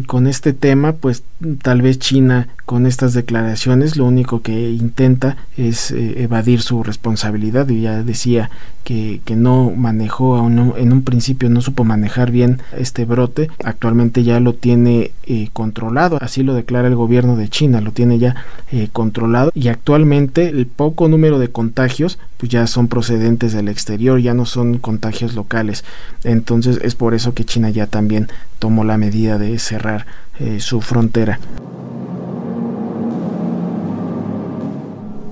con 0.05 0.27
este 0.27 0.53
tema 0.53 0.93
pues 0.93 1.23
tal 1.63 1.81
vez 1.81 1.97
China 1.97 2.47
con 2.65 2.85
estas 2.85 3.13
declaraciones 3.13 3.97
lo 3.97 4.05
único 4.05 4.43
que 4.43 4.69
intenta 4.71 5.37
es 5.57 5.89
eh, 5.89 6.21
evadir 6.21 6.61
su 6.61 6.74
su 6.75 6.83
responsabilidad 6.83 7.69
y 7.69 7.81
ya 7.81 8.03
decía 8.03 8.49
que, 8.83 9.21
que 9.23 9.35
no 9.35 9.71
manejó 9.75 10.45
en 10.45 10.93
un 10.93 11.03
principio 11.03 11.49
no 11.49 11.61
supo 11.61 11.85
manejar 11.85 12.31
bien 12.31 12.59
este 12.77 13.05
brote 13.05 13.49
actualmente 13.63 14.23
ya 14.23 14.39
lo 14.39 14.53
tiene 14.53 15.11
eh, 15.25 15.47
controlado 15.53 16.17
así 16.21 16.43
lo 16.43 16.53
declara 16.53 16.87
el 16.87 16.95
gobierno 16.95 17.37
de 17.37 17.47
China 17.47 17.79
lo 17.81 17.91
tiene 17.91 18.19
ya 18.19 18.35
eh, 18.71 18.89
controlado 18.91 19.51
y 19.55 19.69
actualmente 19.69 20.49
el 20.49 20.67
poco 20.67 21.07
número 21.07 21.39
de 21.39 21.49
contagios 21.49 22.19
pues 22.37 22.51
ya 22.51 22.67
son 22.67 22.89
procedentes 22.89 23.53
del 23.53 23.69
exterior 23.69 24.19
ya 24.19 24.33
no 24.33 24.45
son 24.45 24.77
contagios 24.77 25.35
locales. 25.35 25.83
Entonces 26.23 26.79
es 26.81 26.95
por 26.95 27.13
eso 27.13 27.33
que 27.33 27.45
China 27.45 27.69
ya 27.69 27.87
también 27.87 28.27
tomó 28.59 28.83
la 28.83 28.97
medida 28.97 29.37
de 29.37 29.57
cerrar 29.59 30.05
eh, 30.39 30.59
su 30.59 30.81
frontera 30.81 31.39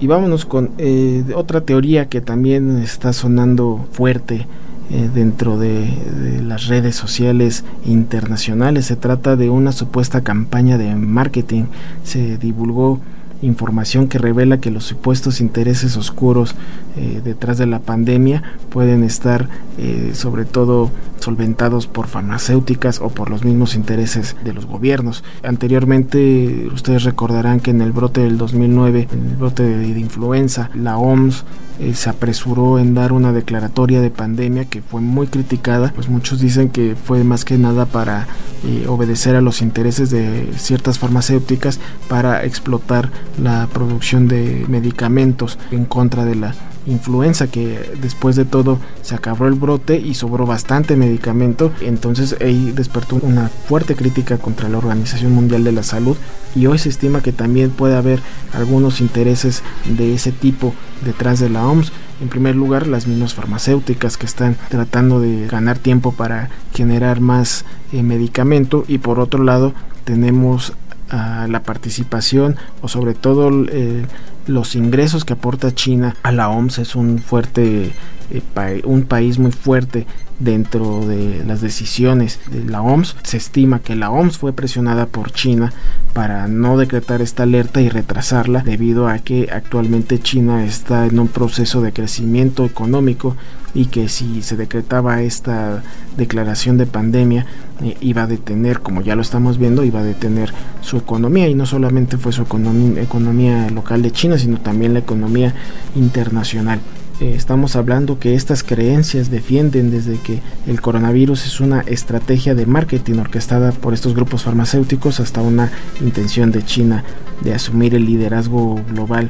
Y 0.03 0.07
vámonos 0.07 0.43
con 0.43 0.71
eh, 0.79 1.23
otra 1.33 1.61
teoría 1.61 2.09
que 2.09 2.19
también 2.19 2.79
está 2.79 3.13
sonando 3.13 3.87
fuerte 3.93 4.47
eh, 4.91 5.09
dentro 5.15 5.57
de, 5.57 5.85
de, 5.85 6.43
las 6.43 6.67
redes 6.67 6.97
sociales 6.97 7.63
internacionales. 7.85 8.87
Se 8.87 8.97
trata 8.97 9.37
de 9.37 9.49
una 9.49 9.71
supuesta 9.71 10.19
campaña 10.19 10.77
de 10.77 10.93
marketing. 10.93 11.67
Se 12.03 12.37
divulgó 12.37 12.99
información 13.43 14.07
que 14.07 14.17
revela 14.17 14.59
que 14.59 14.71
los 14.71 14.85
supuestos 14.85 15.41
intereses 15.41 15.97
oscuros 15.97 16.55
eh, 16.95 17.21
detrás 17.23 17.57
de 17.57 17.65
la 17.65 17.79
pandemia 17.79 18.43
pueden 18.69 19.03
estar 19.03 19.49
eh, 19.77 20.11
sobre 20.13 20.45
todo 20.45 20.91
solventados 21.19 21.87
por 21.87 22.07
farmacéuticas 22.07 22.99
o 22.99 23.09
por 23.09 23.29
los 23.29 23.43
mismos 23.43 23.75
intereses 23.75 24.35
de 24.43 24.53
los 24.53 24.65
gobiernos. 24.65 25.23
Anteriormente 25.41 26.67
ustedes 26.73 27.03
recordarán 27.03 27.59
que 27.59 27.71
en 27.71 27.81
el 27.81 27.93
brote 27.93 28.21
del 28.21 28.37
2009, 28.37 29.07
en 29.11 29.29
el 29.29 29.35
brote 29.37 29.63
de, 29.63 29.99
influenza, 29.99 30.69
la 30.75 30.97
OMS 30.97 31.45
eh, 31.79 31.93
se 31.95 32.09
apresuró 32.09 32.77
en 32.77 32.93
dar 32.93 33.13
una 33.13 33.31
declaratoria 33.31 34.01
de 34.01 34.11
pandemia 34.11 34.65
que 34.65 34.81
fue 34.81 35.01
muy 35.01 35.27
criticada, 35.27 35.91
pues 35.95 36.09
muchos 36.09 36.39
dicen 36.39 36.69
que 36.69 36.95
fue 36.95 37.23
más 37.23 37.45
que 37.45 37.57
nada 37.57 37.85
para 37.85 38.27
eh, 38.65 38.85
obedecer 38.87 39.35
a 39.35 39.41
los 39.41 39.61
intereses 39.61 40.09
de 40.09 40.49
ciertas 40.57 40.99
farmacéuticas 40.99 41.79
para 42.09 42.43
explotar 42.45 43.09
la 43.41 43.67
producción 43.71 44.27
de 44.27 44.65
medicamentos 44.67 45.57
en 45.71 45.85
contra 45.85 46.25
de 46.25 46.35
la 46.35 46.55
influenza 46.85 47.47
que 47.47 47.91
después 48.01 48.35
de 48.35 48.45
todo 48.45 48.77
se 49.01 49.15
acabó 49.15 49.47
el 49.47 49.53
brote 49.53 49.97
y 49.97 50.15
sobró 50.15 50.45
bastante 50.45 50.95
medicamento. 50.95 51.71
Entonces 51.81 52.35
ahí 52.41 52.71
despertó 52.75 53.17
una 53.21 53.47
fuerte 53.47 53.95
crítica 53.95 54.37
contra 54.37 54.69
la 54.69 54.77
Organización 54.77 55.33
Mundial 55.33 55.63
de 55.63 55.71
la 55.71 55.83
Salud 55.83 56.17
y 56.55 56.65
hoy 56.65 56.77
se 56.77 56.89
estima 56.89 57.21
que 57.21 57.31
también 57.31 57.71
puede 57.71 57.95
haber 57.95 58.19
algunos 58.53 59.01
intereses 59.01 59.63
de 59.85 60.13
ese 60.13 60.31
tipo 60.31 60.73
detrás 61.05 61.39
de 61.39 61.49
la 61.49 61.65
OMS 61.65 61.91
en 62.21 62.29
primer 62.29 62.55
lugar 62.55 62.87
las 62.87 63.07
mismas 63.07 63.33
farmacéuticas 63.33 64.17
que 64.17 64.25
están 64.25 64.55
tratando 64.69 65.19
de 65.19 65.47
ganar 65.47 65.77
tiempo 65.77 66.11
para 66.11 66.49
generar 66.73 67.19
más 67.19 67.65
eh, 67.91 68.03
medicamento 68.03 68.85
y 68.87 68.99
por 68.99 69.19
otro 69.19 69.43
lado 69.43 69.73
tenemos 70.05 70.73
a 71.13 71.47
la 71.47 71.61
participación 71.61 72.57
o 72.81 72.87
sobre 72.87 73.13
todo 73.13 73.51
eh, 73.69 74.05
los 74.47 74.75
ingresos 74.75 75.25
que 75.25 75.33
aporta 75.33 75.73
China 75.73 76.15
a 76.23 76.31
la 76.31 76.49
OMS 76.49 76.79
es 76.79 76.95
un 76.95 77.19
fuerte 77.19 77.93
eh, 78.31 78.81
un 78.85 79.03
país 79.03 79.37
muy 79.37 79.51
fuerte 79.51 80.07
dentro 80.39 81.05
de 81.05 81.43
las 81.45 81.61
decisiones 81.61 82.39
de 82.49 82.65
la 82.65 82.81
OMS. 82.81 83.15
Se 83.21 83.37
estima 83.37 83.79
que 83.79 83.95
la 83.95 84.09
OMS 84.09 84.39
fue 84.39 84.53
presionada 84.53 85.05
por 85.05 85.31
China 85.31 85.71
para 86.13 86.47
no 86.47 86.77
decretar 86.77 87.21
esta 87.21 87.43
alerta 87.43 87.81
y 87.81 87.89
retrasarla 87.89 88.63
debido 88.63 89.07
a 89.07 89.19
que 89.19 89.49
actualmente 89.51 90.19
China 90.19 90.65
está 90.65 91.05
en 91.05 91.19
un 91.19 91.27
proceso 91.27 91.81
de 91.81 91.93
crecimiento 91.93 92.65
económico 92.65 93.35
y 93.73 93.87
que 93.87 94.07
si 94.09 94.41
se 94.41 94.55
decretaba 94.55 95.21
esta 95.21 95.83
declaración 96.17 96.77
de 96.77 96.85
pandemia 96.85 97.45
eh, 97.81 97.97
iba 98.01 98.23
a 98.23 98.27
detener, 98.27 98.81
como 98.81 99.01
ya 99.01 99.15
lo 99.15 99.21
estamos 99.21 99.57
viendo, 99.57 99.83
iba 99.83 100.01
a 100.01 100.03
detener 100.03 100.53
su 100.81 100.97
economía 100.97 101.47
y 101.47 101.55
no 101.55 101.65
solamente 101.65 102.17
fue 102.17 102.31
su 102.31 102.43
economía, 102.43 103.69
local 103.71 104.01
de 104.01 104.11
China, 104.11 104.37
sino 104.37 104.59
también 104.59 104.93
la 104.93 104.99
economía 104.99 105.53
internacional. 105.95 106.79
Eh, 107.19 107.33
estamos 107.35 107.75
hablando 107.75 108.19
que 108.19 108.35
estas 108.35 108.63
creencias 108.63 109.29
defienden 109.29 109.91
desde 109.91 110.17
que 110.17 110.41
el 110.67 110.81
coronavirus 110.81 111.45
es 111.45 111.59
una 111.59 111.81
estrategia 111.81 112.55
de 112.55 112.65
marketing 112.65 113.19
orquestada 113.19 113.71
por 113.71 113.93
estos 113.93 114.15
grupos 114.15 114.43
farmacéuticos 114.43 115.19
hasta 115.19 115.41
una 115.41 115.71
intención 116.01 116.51
de 116.51 116.63
China 116.63 117.03
de 117.43 117.53
asumir 117.53 117.95
el 117.95 118.05
liderazgo 118.05 118.81
global. 118.89 119.29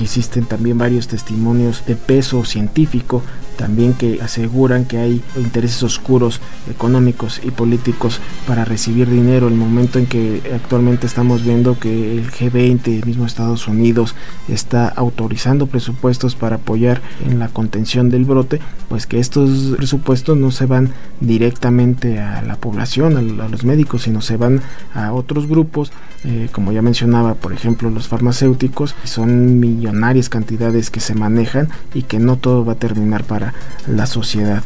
existen 0.00 0.44
también 0.44 0.78
varios 0.78 1.08
testimonios 1.08 1.84
de 1.86 1.96
peso 1.96 2.44
científico 2.44 3.22
también 3.58 3.92
que 3.92 4.22
aseguran 4.22 4.84
que 4.84 4.98
hay 4.98 5.20
intereses 5.36 5.82
oscuros 5.82 6.40
económicos 6.70 7.40
y 7.44 7.50
políticos 7.50 8.20
para 8.46 8.64
recibir 8.64 9.10
dinero. 9.10 9.48
El 9.48 9.56
momento 9.56 9.98
en 9.98 10.06
que 10.06 10.40
actualmente 10.54 11.06
estamos 11.06 11.42
viendo 11.42 11.78
que 11.78 12.18
el 12.18 12.30
G20, 12.30 13.00
el 13.00 13.04
mismo 13.04 13.26
Estados 13.26 13.66
Unidos, 13.66 14.14
está 14.48 14.88
autorizando 14.88 15.66
presupuestos 15.66 16.36
para 16.36 16.56
apoyar 16.56 17.02
en 17.26 17.40
la 17.40 17.48
contención 17.48 18.10
del 18.10 18.24
brote, 18.24 18.60
pues 18.88 19.06
que 19.06 19.18
estos 19.18 19.74
presupuestos 19.76 20.36
no 20.38 20.52
se 20.52 20.66
van 20.66 20.92
directamente 21.20 22.20
a 22.20 22.42
la 22.42 22.54
población, 22.56 23.16
a, 23.16 23.48
los 23.48 23.64
médicos, 23.64 24.02
sino 24.02 24.20
se 24.20 24.36
van 24.36 24.62
a 24.94 25.12
otros 25.12 25.48
grupos, 25.48 25.90
eh, 26.24 26.48
como 26.52 26.70
ya 26.70 26.80
mencionaba, 26.80 27.34
por 27.48 27.56
ejemplo, 27.56 27.88
los 27.88 28.08
farmacéuticos, 28.08 28.94
son 29.04 29.58
millonarias 29.58 30.28
cantidades 30.28 30.90
que 30.90 31.00
se 31.00 31.14
manejan 31.14 31.70
y 31.94 32.02
que 32.02 32.18
no 32.18 32.36
todo 32.36 32.62
va 32.62 32.74
a 32.74 32.78
terminar 32.78 33.24
para 33.24 33.54
la 33.86 34.04
sociedad. 34.04 34.62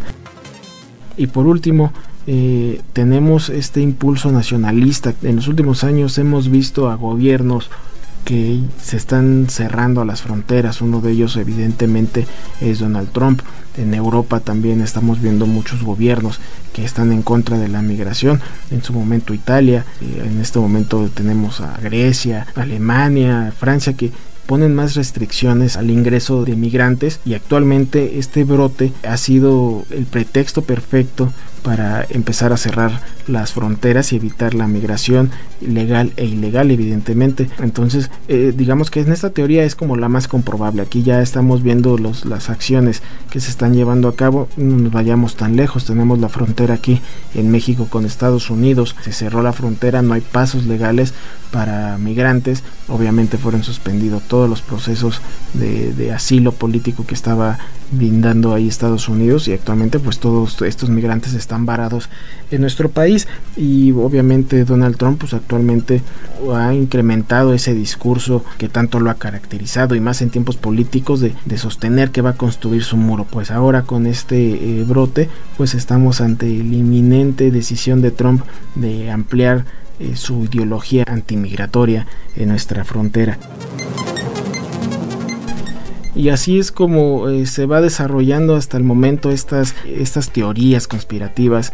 Y 1.17 1.29
por 1.29 1.47
último, 1.47 1.93
eh, 2.27 2.81
tenemos 2.93 3.51
este 3.51 3.83
impulso 3.83 4.33
nacionalista. 4.33 5.15
En 5.23 5.37
los 5.37 5.47
últimos 5.47 5.85
años 5.85 6.19
hemos 6.19 6.51
visto 6.51 6.91
a 6.91 6.97
gobiernos 6.97 7.71
que 8.25 8.61
se 8.83 8.97
están 8.97 9.47
cerrando 9.49 10.05
las 10.05 10.23
fronteras. 10.23 10.81
Uno 10.81 11.01
de 11.01 11.13
ellos 11.13 11.37
evidentemente 11.37 12.27
es 12.61 12.79
Donald 12.79 13.11
Trump. 13.13 13.41
En 13.77 13.95
Europa 13.95 14.41
también 14.41 14.81
estamos 14.81 15.21
viendo 15.21 15.47
muchos 15.47 15.83
gobiernos 15.83 16.41
que 16.73 16.85
están 16.85 17.13
en 17.13 17.23
contra 17.23 17.59
de 17.59 17.69
la 17.69 17.83
migración. 17.83 18.41
En 18.71 18.83
su 18.83 18.93
momento 18.93 19.35
Italia, 19.35 19.85
eh, 20.01 20.25
en 20.27 20.41
este 20.41 20.59
momento 20.59 21.09
tenemos 21.13 21.61
a 21.61 21.79
Grecia, 21.83 22.47
Alemania, 22.55 23.53
Francia 23.59 23.95
que 23.95 24.13
ponen 24.47 24.75
más 24.75 24.95
restricciones 24.95 25.77
al 25.77 25.91
ingreso 25.91 26.45
de 26.45 26.57
migrantes 26.57 27.21
y 27.25 27.35
actualmente 27.35 28.19
este 28.19 28.45
brote 28.45 28.93
ha 29.03 29.17
sido 29.17 29.85
el 29.91 30.05
pretexto 30.05 30.63
perfecto 30.63 31.33
para 31.63 32.05
empezar 32.11 32.53
a 32.53 32.57
cerrar 32.57 33.01
las 33.27 33.53
fronteras 33.53 34.13
y 34.13 34.17
evitar 34.17 34.55
la 34.55 34.67
migración 34.67 35.31
legal 35.61 36.13
e 36.17 36.25
ilegal 36.25 36.71
evidentemente. 36.71 37.49
Entonces 37.61 38.11
eh, 38.29 38.53
digamos 38.55 38.91
que 38.91 39.01
en 39.01 39.13
esta 39.13 39.31
teoría 39.31 39.65
es 39.65 39.75
como 39.75 39.97
la 39.97 40.09
más 40.09 40.29
comprobable. 40.29 40.83
Aquí 40.83 41.03
ya 41.03 41.23
estamos 41.23 41.63
viendo 41.63 41.99
los, 41.99 42.25
las 42.25 42.51
acciones 42.51 43.03
que 43.31 43.41
se 43.41 43.51
están 43.51 43.75
llevando 43.75 44.09
a 44.09 44.17
cabo. 44.17 44.49
No 44.57 44.77
nos 44.77 44.93
vayamos 44.93 45.37
tan 45.37 45.57
lejos. 45.57 45.85
Tenemos 45.85 46.19
la 46.19 46.29
frontera 46.29 46.75
aquí 46.75 47.01
en 47.35 47.51
México 47.51 47.87
con 47.89 48.05
Estados 48.05 48.51
Unidos. 48.51 48.97
Se 49.03 49.13
cerró 49.13 49.43
la 49.43 49.53
frontera 49.53 50.03
no 50.03 50.15
hay 50.15 50.21
pasos 50.21 50.67
legales 50.67 51.15
para 51.51 51.99
migrantes. 51.99 52.63
Obviamente 52.89 53.39
fueron 53.39 53.63
suspendidos 53.63 54.23
todos 54.25 54.49
los 54.49 54.63
procesos 54.63 55.21
de, 55.55 55.93
de 55.93 56.13
asilo 56.13 56.53
político 56.53 57.07
que 57.07 57.15
estaba 57.15 57.59
brindando 57.93 58.55
ahí 58.55 58.69
Estados 58.69 59.09
Unidos 59.09 59.49
y 59.49 59.53
actualmente 59.53 59.99
pues 59.99 60.19
todos 60.19 60.61
estos 60.63 60.89
migrantes 60.89 61.35
están 61.35 61.52
varados 61.61 62.09
en 62.51 62.61
nuestro 62.61 62.91
país 62.91 63.29
y 63.57 63.93
obviamente 63.93 64.65
Donald 64.65 64.97
Trump 64.97 65.21
pues 65.21 65.35
actualmente 65.35 66.03
ha 66.55 66.75
incrementado 66.75 67.55
ese 67.55 67.75
discurso 67.75 68.45
que 68.59 68.69
tanto 68.69 69.01
lo 69.01 69.11
ha 69.11 69.15
caracterizado 69.15 69.95
y 69.95 70.01
más 70.01 70.23
en 70.23 70.31
tiempos 70.31 70.57
políticos 70.57 71.21
de, 71.21 71.33
sostener 71.57 72.11
que 72.11 72.23
va 72.23 72.31
a 72.31 72.37
construir 72.37 72.83
su 72.83 72.97
muro 72.97 73.27
pues 73.31 73.51
ahora 73.51 73.83
con 73.83 74.07
este 74.07 74.81
eh, 74.81 74.85
brote 74.85 75.29
pues 75.57 75.75
estamos 75.75 76.21
ante 76.21 76.47
la 76.47 76.75
inminente 76.75 77.51
decisión 77.51 78.03
de 78.03 78.11
Trump 78.11 78.43
de 78.75 79.11
ampliar 79.11 79.65
eh, 80.01 80.17
su 80.17 80.45
ideología 80.45 81.05
antimigratoria 81.07 82.07
en 82.37 82.49
nuestra 82.49 82.85
frontera. 82.85 83.39
Y 86.15 86.29
así 86.29 86.59
es 86.59 86.73
como 86.73 87.29
eh, 87.29 87.47
se 87.47 87.67
va 87.67 87.81
desarrollando 87.81 88.57
hasta 88.57 88.77
el 88.77 88.85
momento 88.85 89.31
estas, 89.31 89.75
estas 89.87 90.31
teorías 90.31 90.87
conspirativas 90.87 91.73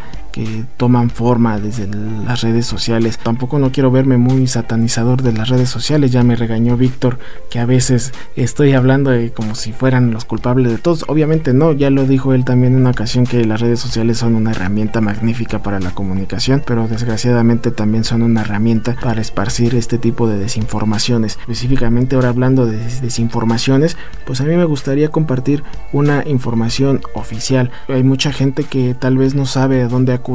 toman 0.77 1.11
forma 1.11 1.59
desde 1.59 1.87
las 1.87 2.43
redes 2.43 2.67
sociales. 2.67 3.19
Tampoco 3.19 3.59
no 3.59 3.73
quiero 3.73 3.91
verme 3.91 4.17
muy 4.17 4.47
satanizador 4.47 5.23
de 5.23 5.33
las 5.33 5.49
redes 5.49 5.69
sociales, 5.69 6.13
ya 6.13 6.23
me 6.23 6.37
regañó 6.37 6.77
Víctor 6.77 7.19
que 7.51 7.59
a 7.59 7.67
veces 7.67 8.13
estoy 8.37 8.73
hablando 8.73 9.11
de 9.11 9.33
como 9.33 9.55
si 9.55 9.73
fueran 9.73 10.13
los 10.13 10.25
culpables 10.25 10.73
de 10.73 10.79
todos. 10.79 11.05
Obviamente 11.09 11.53
no, 11.53 11.73
ya 11.73 11.91
lo 11.91 12.07
dijo 12.07 12.35
él 12.35 12.45
también 12.45 12.75
en 12.75 12.81
una 12.81 12.91
ocasión 12.91 13.27
que 13.27 13.45
las 13.45 13.61
redes 13.61 13.81
sociales 13.81 14.19
son 14.19 14.35
una 14.35 14.53
herramienta 14.53 15.01
magnífica 15.01 15.63
para 15.63 15.81
la 15.81 15.91
comunicación, 15.91 16.63
pero 16.65 16.89
desgraciadamente 16.89 17.71
también 17.71 18.05
son 18.05 18.23
una 18.23 18.43
herramienta 18.43 18.97
para 19.01 19.21
esparcir 19.21 19.75
este 19.75 19.99
tipo 19.99 20.29
de 20.29 20.39
desinformaciones. 20.39 21.39
Específicamente 21.41 22.17
ahora 22.17 22.29
hablando 22.29 22.67
de 22.67 22.79
desinformaciones, 23.01 23.97
pues 24.27 24.41
a 24.41 24.45
mí 24.45 24.57
me 24.57 24.65
gustaría 24.65 25.09
compartir 25.09 25.63
una 25.93 26.23
información 26.27 27.01
oficial. 27.15 27.71
Hay 27.89 28.03
mucha 28.03 28.33
gente 28.33 28.65
que 28.65 28.95
tal 28.95 29.19
vez 29.19 29.35
no 29.35 29.47
sabe 29.47 29.83
a 29.83 29.89
dónde 29.89 30.13
acudir 30.13 30.28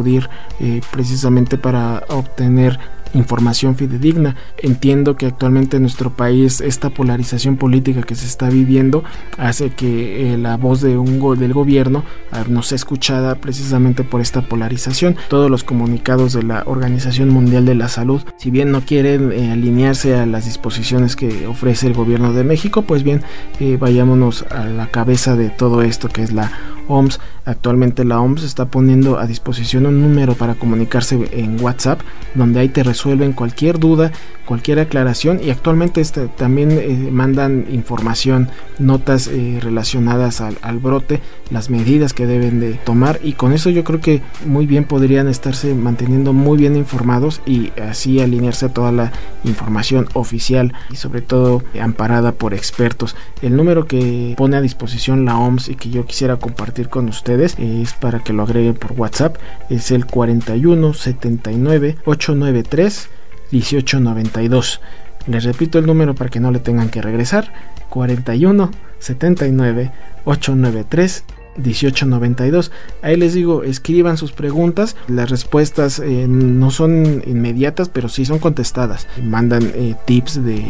eh, 0.59 0.81
precisamente 0.91 1.57
para 1.57 2.03
obtener 2.09 2.79
información 3.13 3.75
fidedigna. 3.75 4.35
Entiendo 4.57 5.15
que 5.15 5.27
actualmente 5.27 5.77
en 5.77 5.83
nuestro 5.83 6.11
país 6.11 6.61
esta 6.61 6.89
polarización 6.89 7.57
política 7.57 8.03
que 8.03 8.15
se 8.15 8.25
está 8.25 8.49
viviendo 8.49 9.03
hace 9.37 9.69
que 9.69 10.33
eh, 10.33 10.37
la 10.37 10.57
voz 10.57 10.81
de 10.81 10.97
un 10.97 11.13
del 11.37 11.53
gobierno 11.53 12.03
ah, 12.31 12.43
no 12.49 12.63
sea 12.63 12.75
escuchada 12.75 13.35
precisamente 13.35 14.03
por 14.03 14.19
esta 14.19 14.41
polarización. 14.41 15.15
Todos 15.29 15.49
los 15.49 15.63
comunicados 15.63 16.33
de 16.33 16.43
la 16.43 16.63
Organización 16.65 17.29
Mundial 17.29 17.65
de 17.65 17.75
la 17.75 17.87
Salud, 17.87 18.21
si 18.37 18.51
bien 18.51 18.71
no 18.71 18.81
quieren 18.81 19.31
eh, 19.31 19.51
alinearse 19.51 20.15
a 20.15 20.25
las 20.25 20.45
disposiciones 20.45 21.15
que 21.15 21.47
ofrece 21.47 21.87
el 21.87 21.93
gobierno 21.93 22.33
de 22.33 22.43
México, 22.43 22.81
pues 22.81 23.03
bien, 23.03 23.21
eh, 23.59 23.77
vayámonos 23.79 24.43
a 24.49 24.65
la 24.65 24.87
cabeza 24.87 25.35
de 25.35 25.49
todo 25.49 25.81
esto 25.81 26.09
que 26.09 26.23
es 26.23 26.33
la 26.33 26.51
OMS. 26.87 27.19
Actualmente 27.45 28.05
la 28.05 28.21
OMS 28.21 28.43
está 28.43 28.65
poniendo 28.65 29.19
a 29.19 29.27
disposición 29.27 29.85
un 29.85 30.01
número 30.01 30.35
para 30.35 30.55
comunicarse 30.55 31.29
en 31.31 31.61
WhatsApp, 31.61 32.01
donde 32.35 32.59
ahí 32.59 32.69
te 32.69 32.83
resuelven 32.83 33.33
cualquier 33.33 33.79
duda, 33.79 34.11
cualquier 34.45 34.79
aclaración 34.79 35.39
y 35.43 35.49
actualmente 35.49 36.01
este, 36.01 36.27
también 36.27 36.71
eh, 36.71 37.09
mandan 37.11 37.65
información, 37.71 38.49
notas 38.79 39.27
eh, 39.27 39.59
relacionadas 39.61 40.41
al, 40.41 40.79
brote, 40.79 41.21
las 41.49 41.69
medidas 41.69 42.13
que 42.13 42.27
deben 42.27 42.59
de 42.59 42.73
tomar 42.73 43.19
y 43.23 43.33
con 43.33 43.53
eso 43.53 43.69
yo 43.69 43.83
creo 43.83 44.01
que 44.01 44.21
muy 44.45 44.65
bien 44.65 44.85
podrían 44.85 45.27
estarse 45.27 45.73
manteniendo 45.73 46.33
muy 46.33 46.57
bien 46.57 46.75
informados 46.75 47.41
y 47.45 47.71
así 47.81 48.19
alinearse 48.19 48.67
a 48.67 48.73
toda 48.73 48.91
la 48.91 49.11
información 49.43 50.07
oficial 50.13 50.73
y 50.91 50.95
sobre 50.95 51.21
todo 51.21 51.63
amparada 51.81 52.33
por 52.33 52.53
expertos. 52.53 53.15
El 53.41 53.55
número 53.55 53.85
que 53.85 54.33
pone 54.37 54.57
a 54.57 54.61
disposición 54.61 55.25
la 55.25 55.37
OMS 55.37 55.69
y 55.69 55.75
que 55.75 55.89
yo 55.89 56.05
quisiera 56.05 56.37
compartir 56.37 56.72
con 56.89 57.07
ustedes 57.07 57.55
es 57.59 57.93
para 57.93 58.19
que 58.19 58.33
lo 58.33 58.43
agreguen 58.43 58.73
por 58.73 58.93
WhatsApp, 58.93 59.37
es 59.69 59.91
el 59.91 60.05
41 60.05 60.93
79 60.93 61.97
893 62.05 63.09
1892. 63.51 64.81
Les 65.27 65.43
repito 65.43 65.79
el 65.79 65.85
número 65.85 66.15
para 66.15 66.29
que 66.29 66.39
no 66.39 66.51
le 66.51 66.59
tengan 66.59 66.89
que 66.89 67.01
regresar. 67.01 67.53
41 67.89 68.71
79 68.99 69.91
893 70.25 71.23
1892. 71.57 72.71
Ahí 73.01 73.17
les 73.17 73.33
digo, 73.33 73.63
escriban 73.63 74.17
sus 74.17 74.31
preguntas. 74.31 74.95
Las 75.07 75.29
respuestas 75.29 75.99
eh, 75.99 76.27
no 76.27 76.71
son 76.71 77.23
inmediatas, 77.25 77.89
pero 77.89 78.09
sí 78.09 78.25
son 78.25 78.39
contestadas. 78.39 79.07
Mandan 79.21 79.63
eh, 79.75 79.95
tips 80.05 80.43
de, 80.43 80.63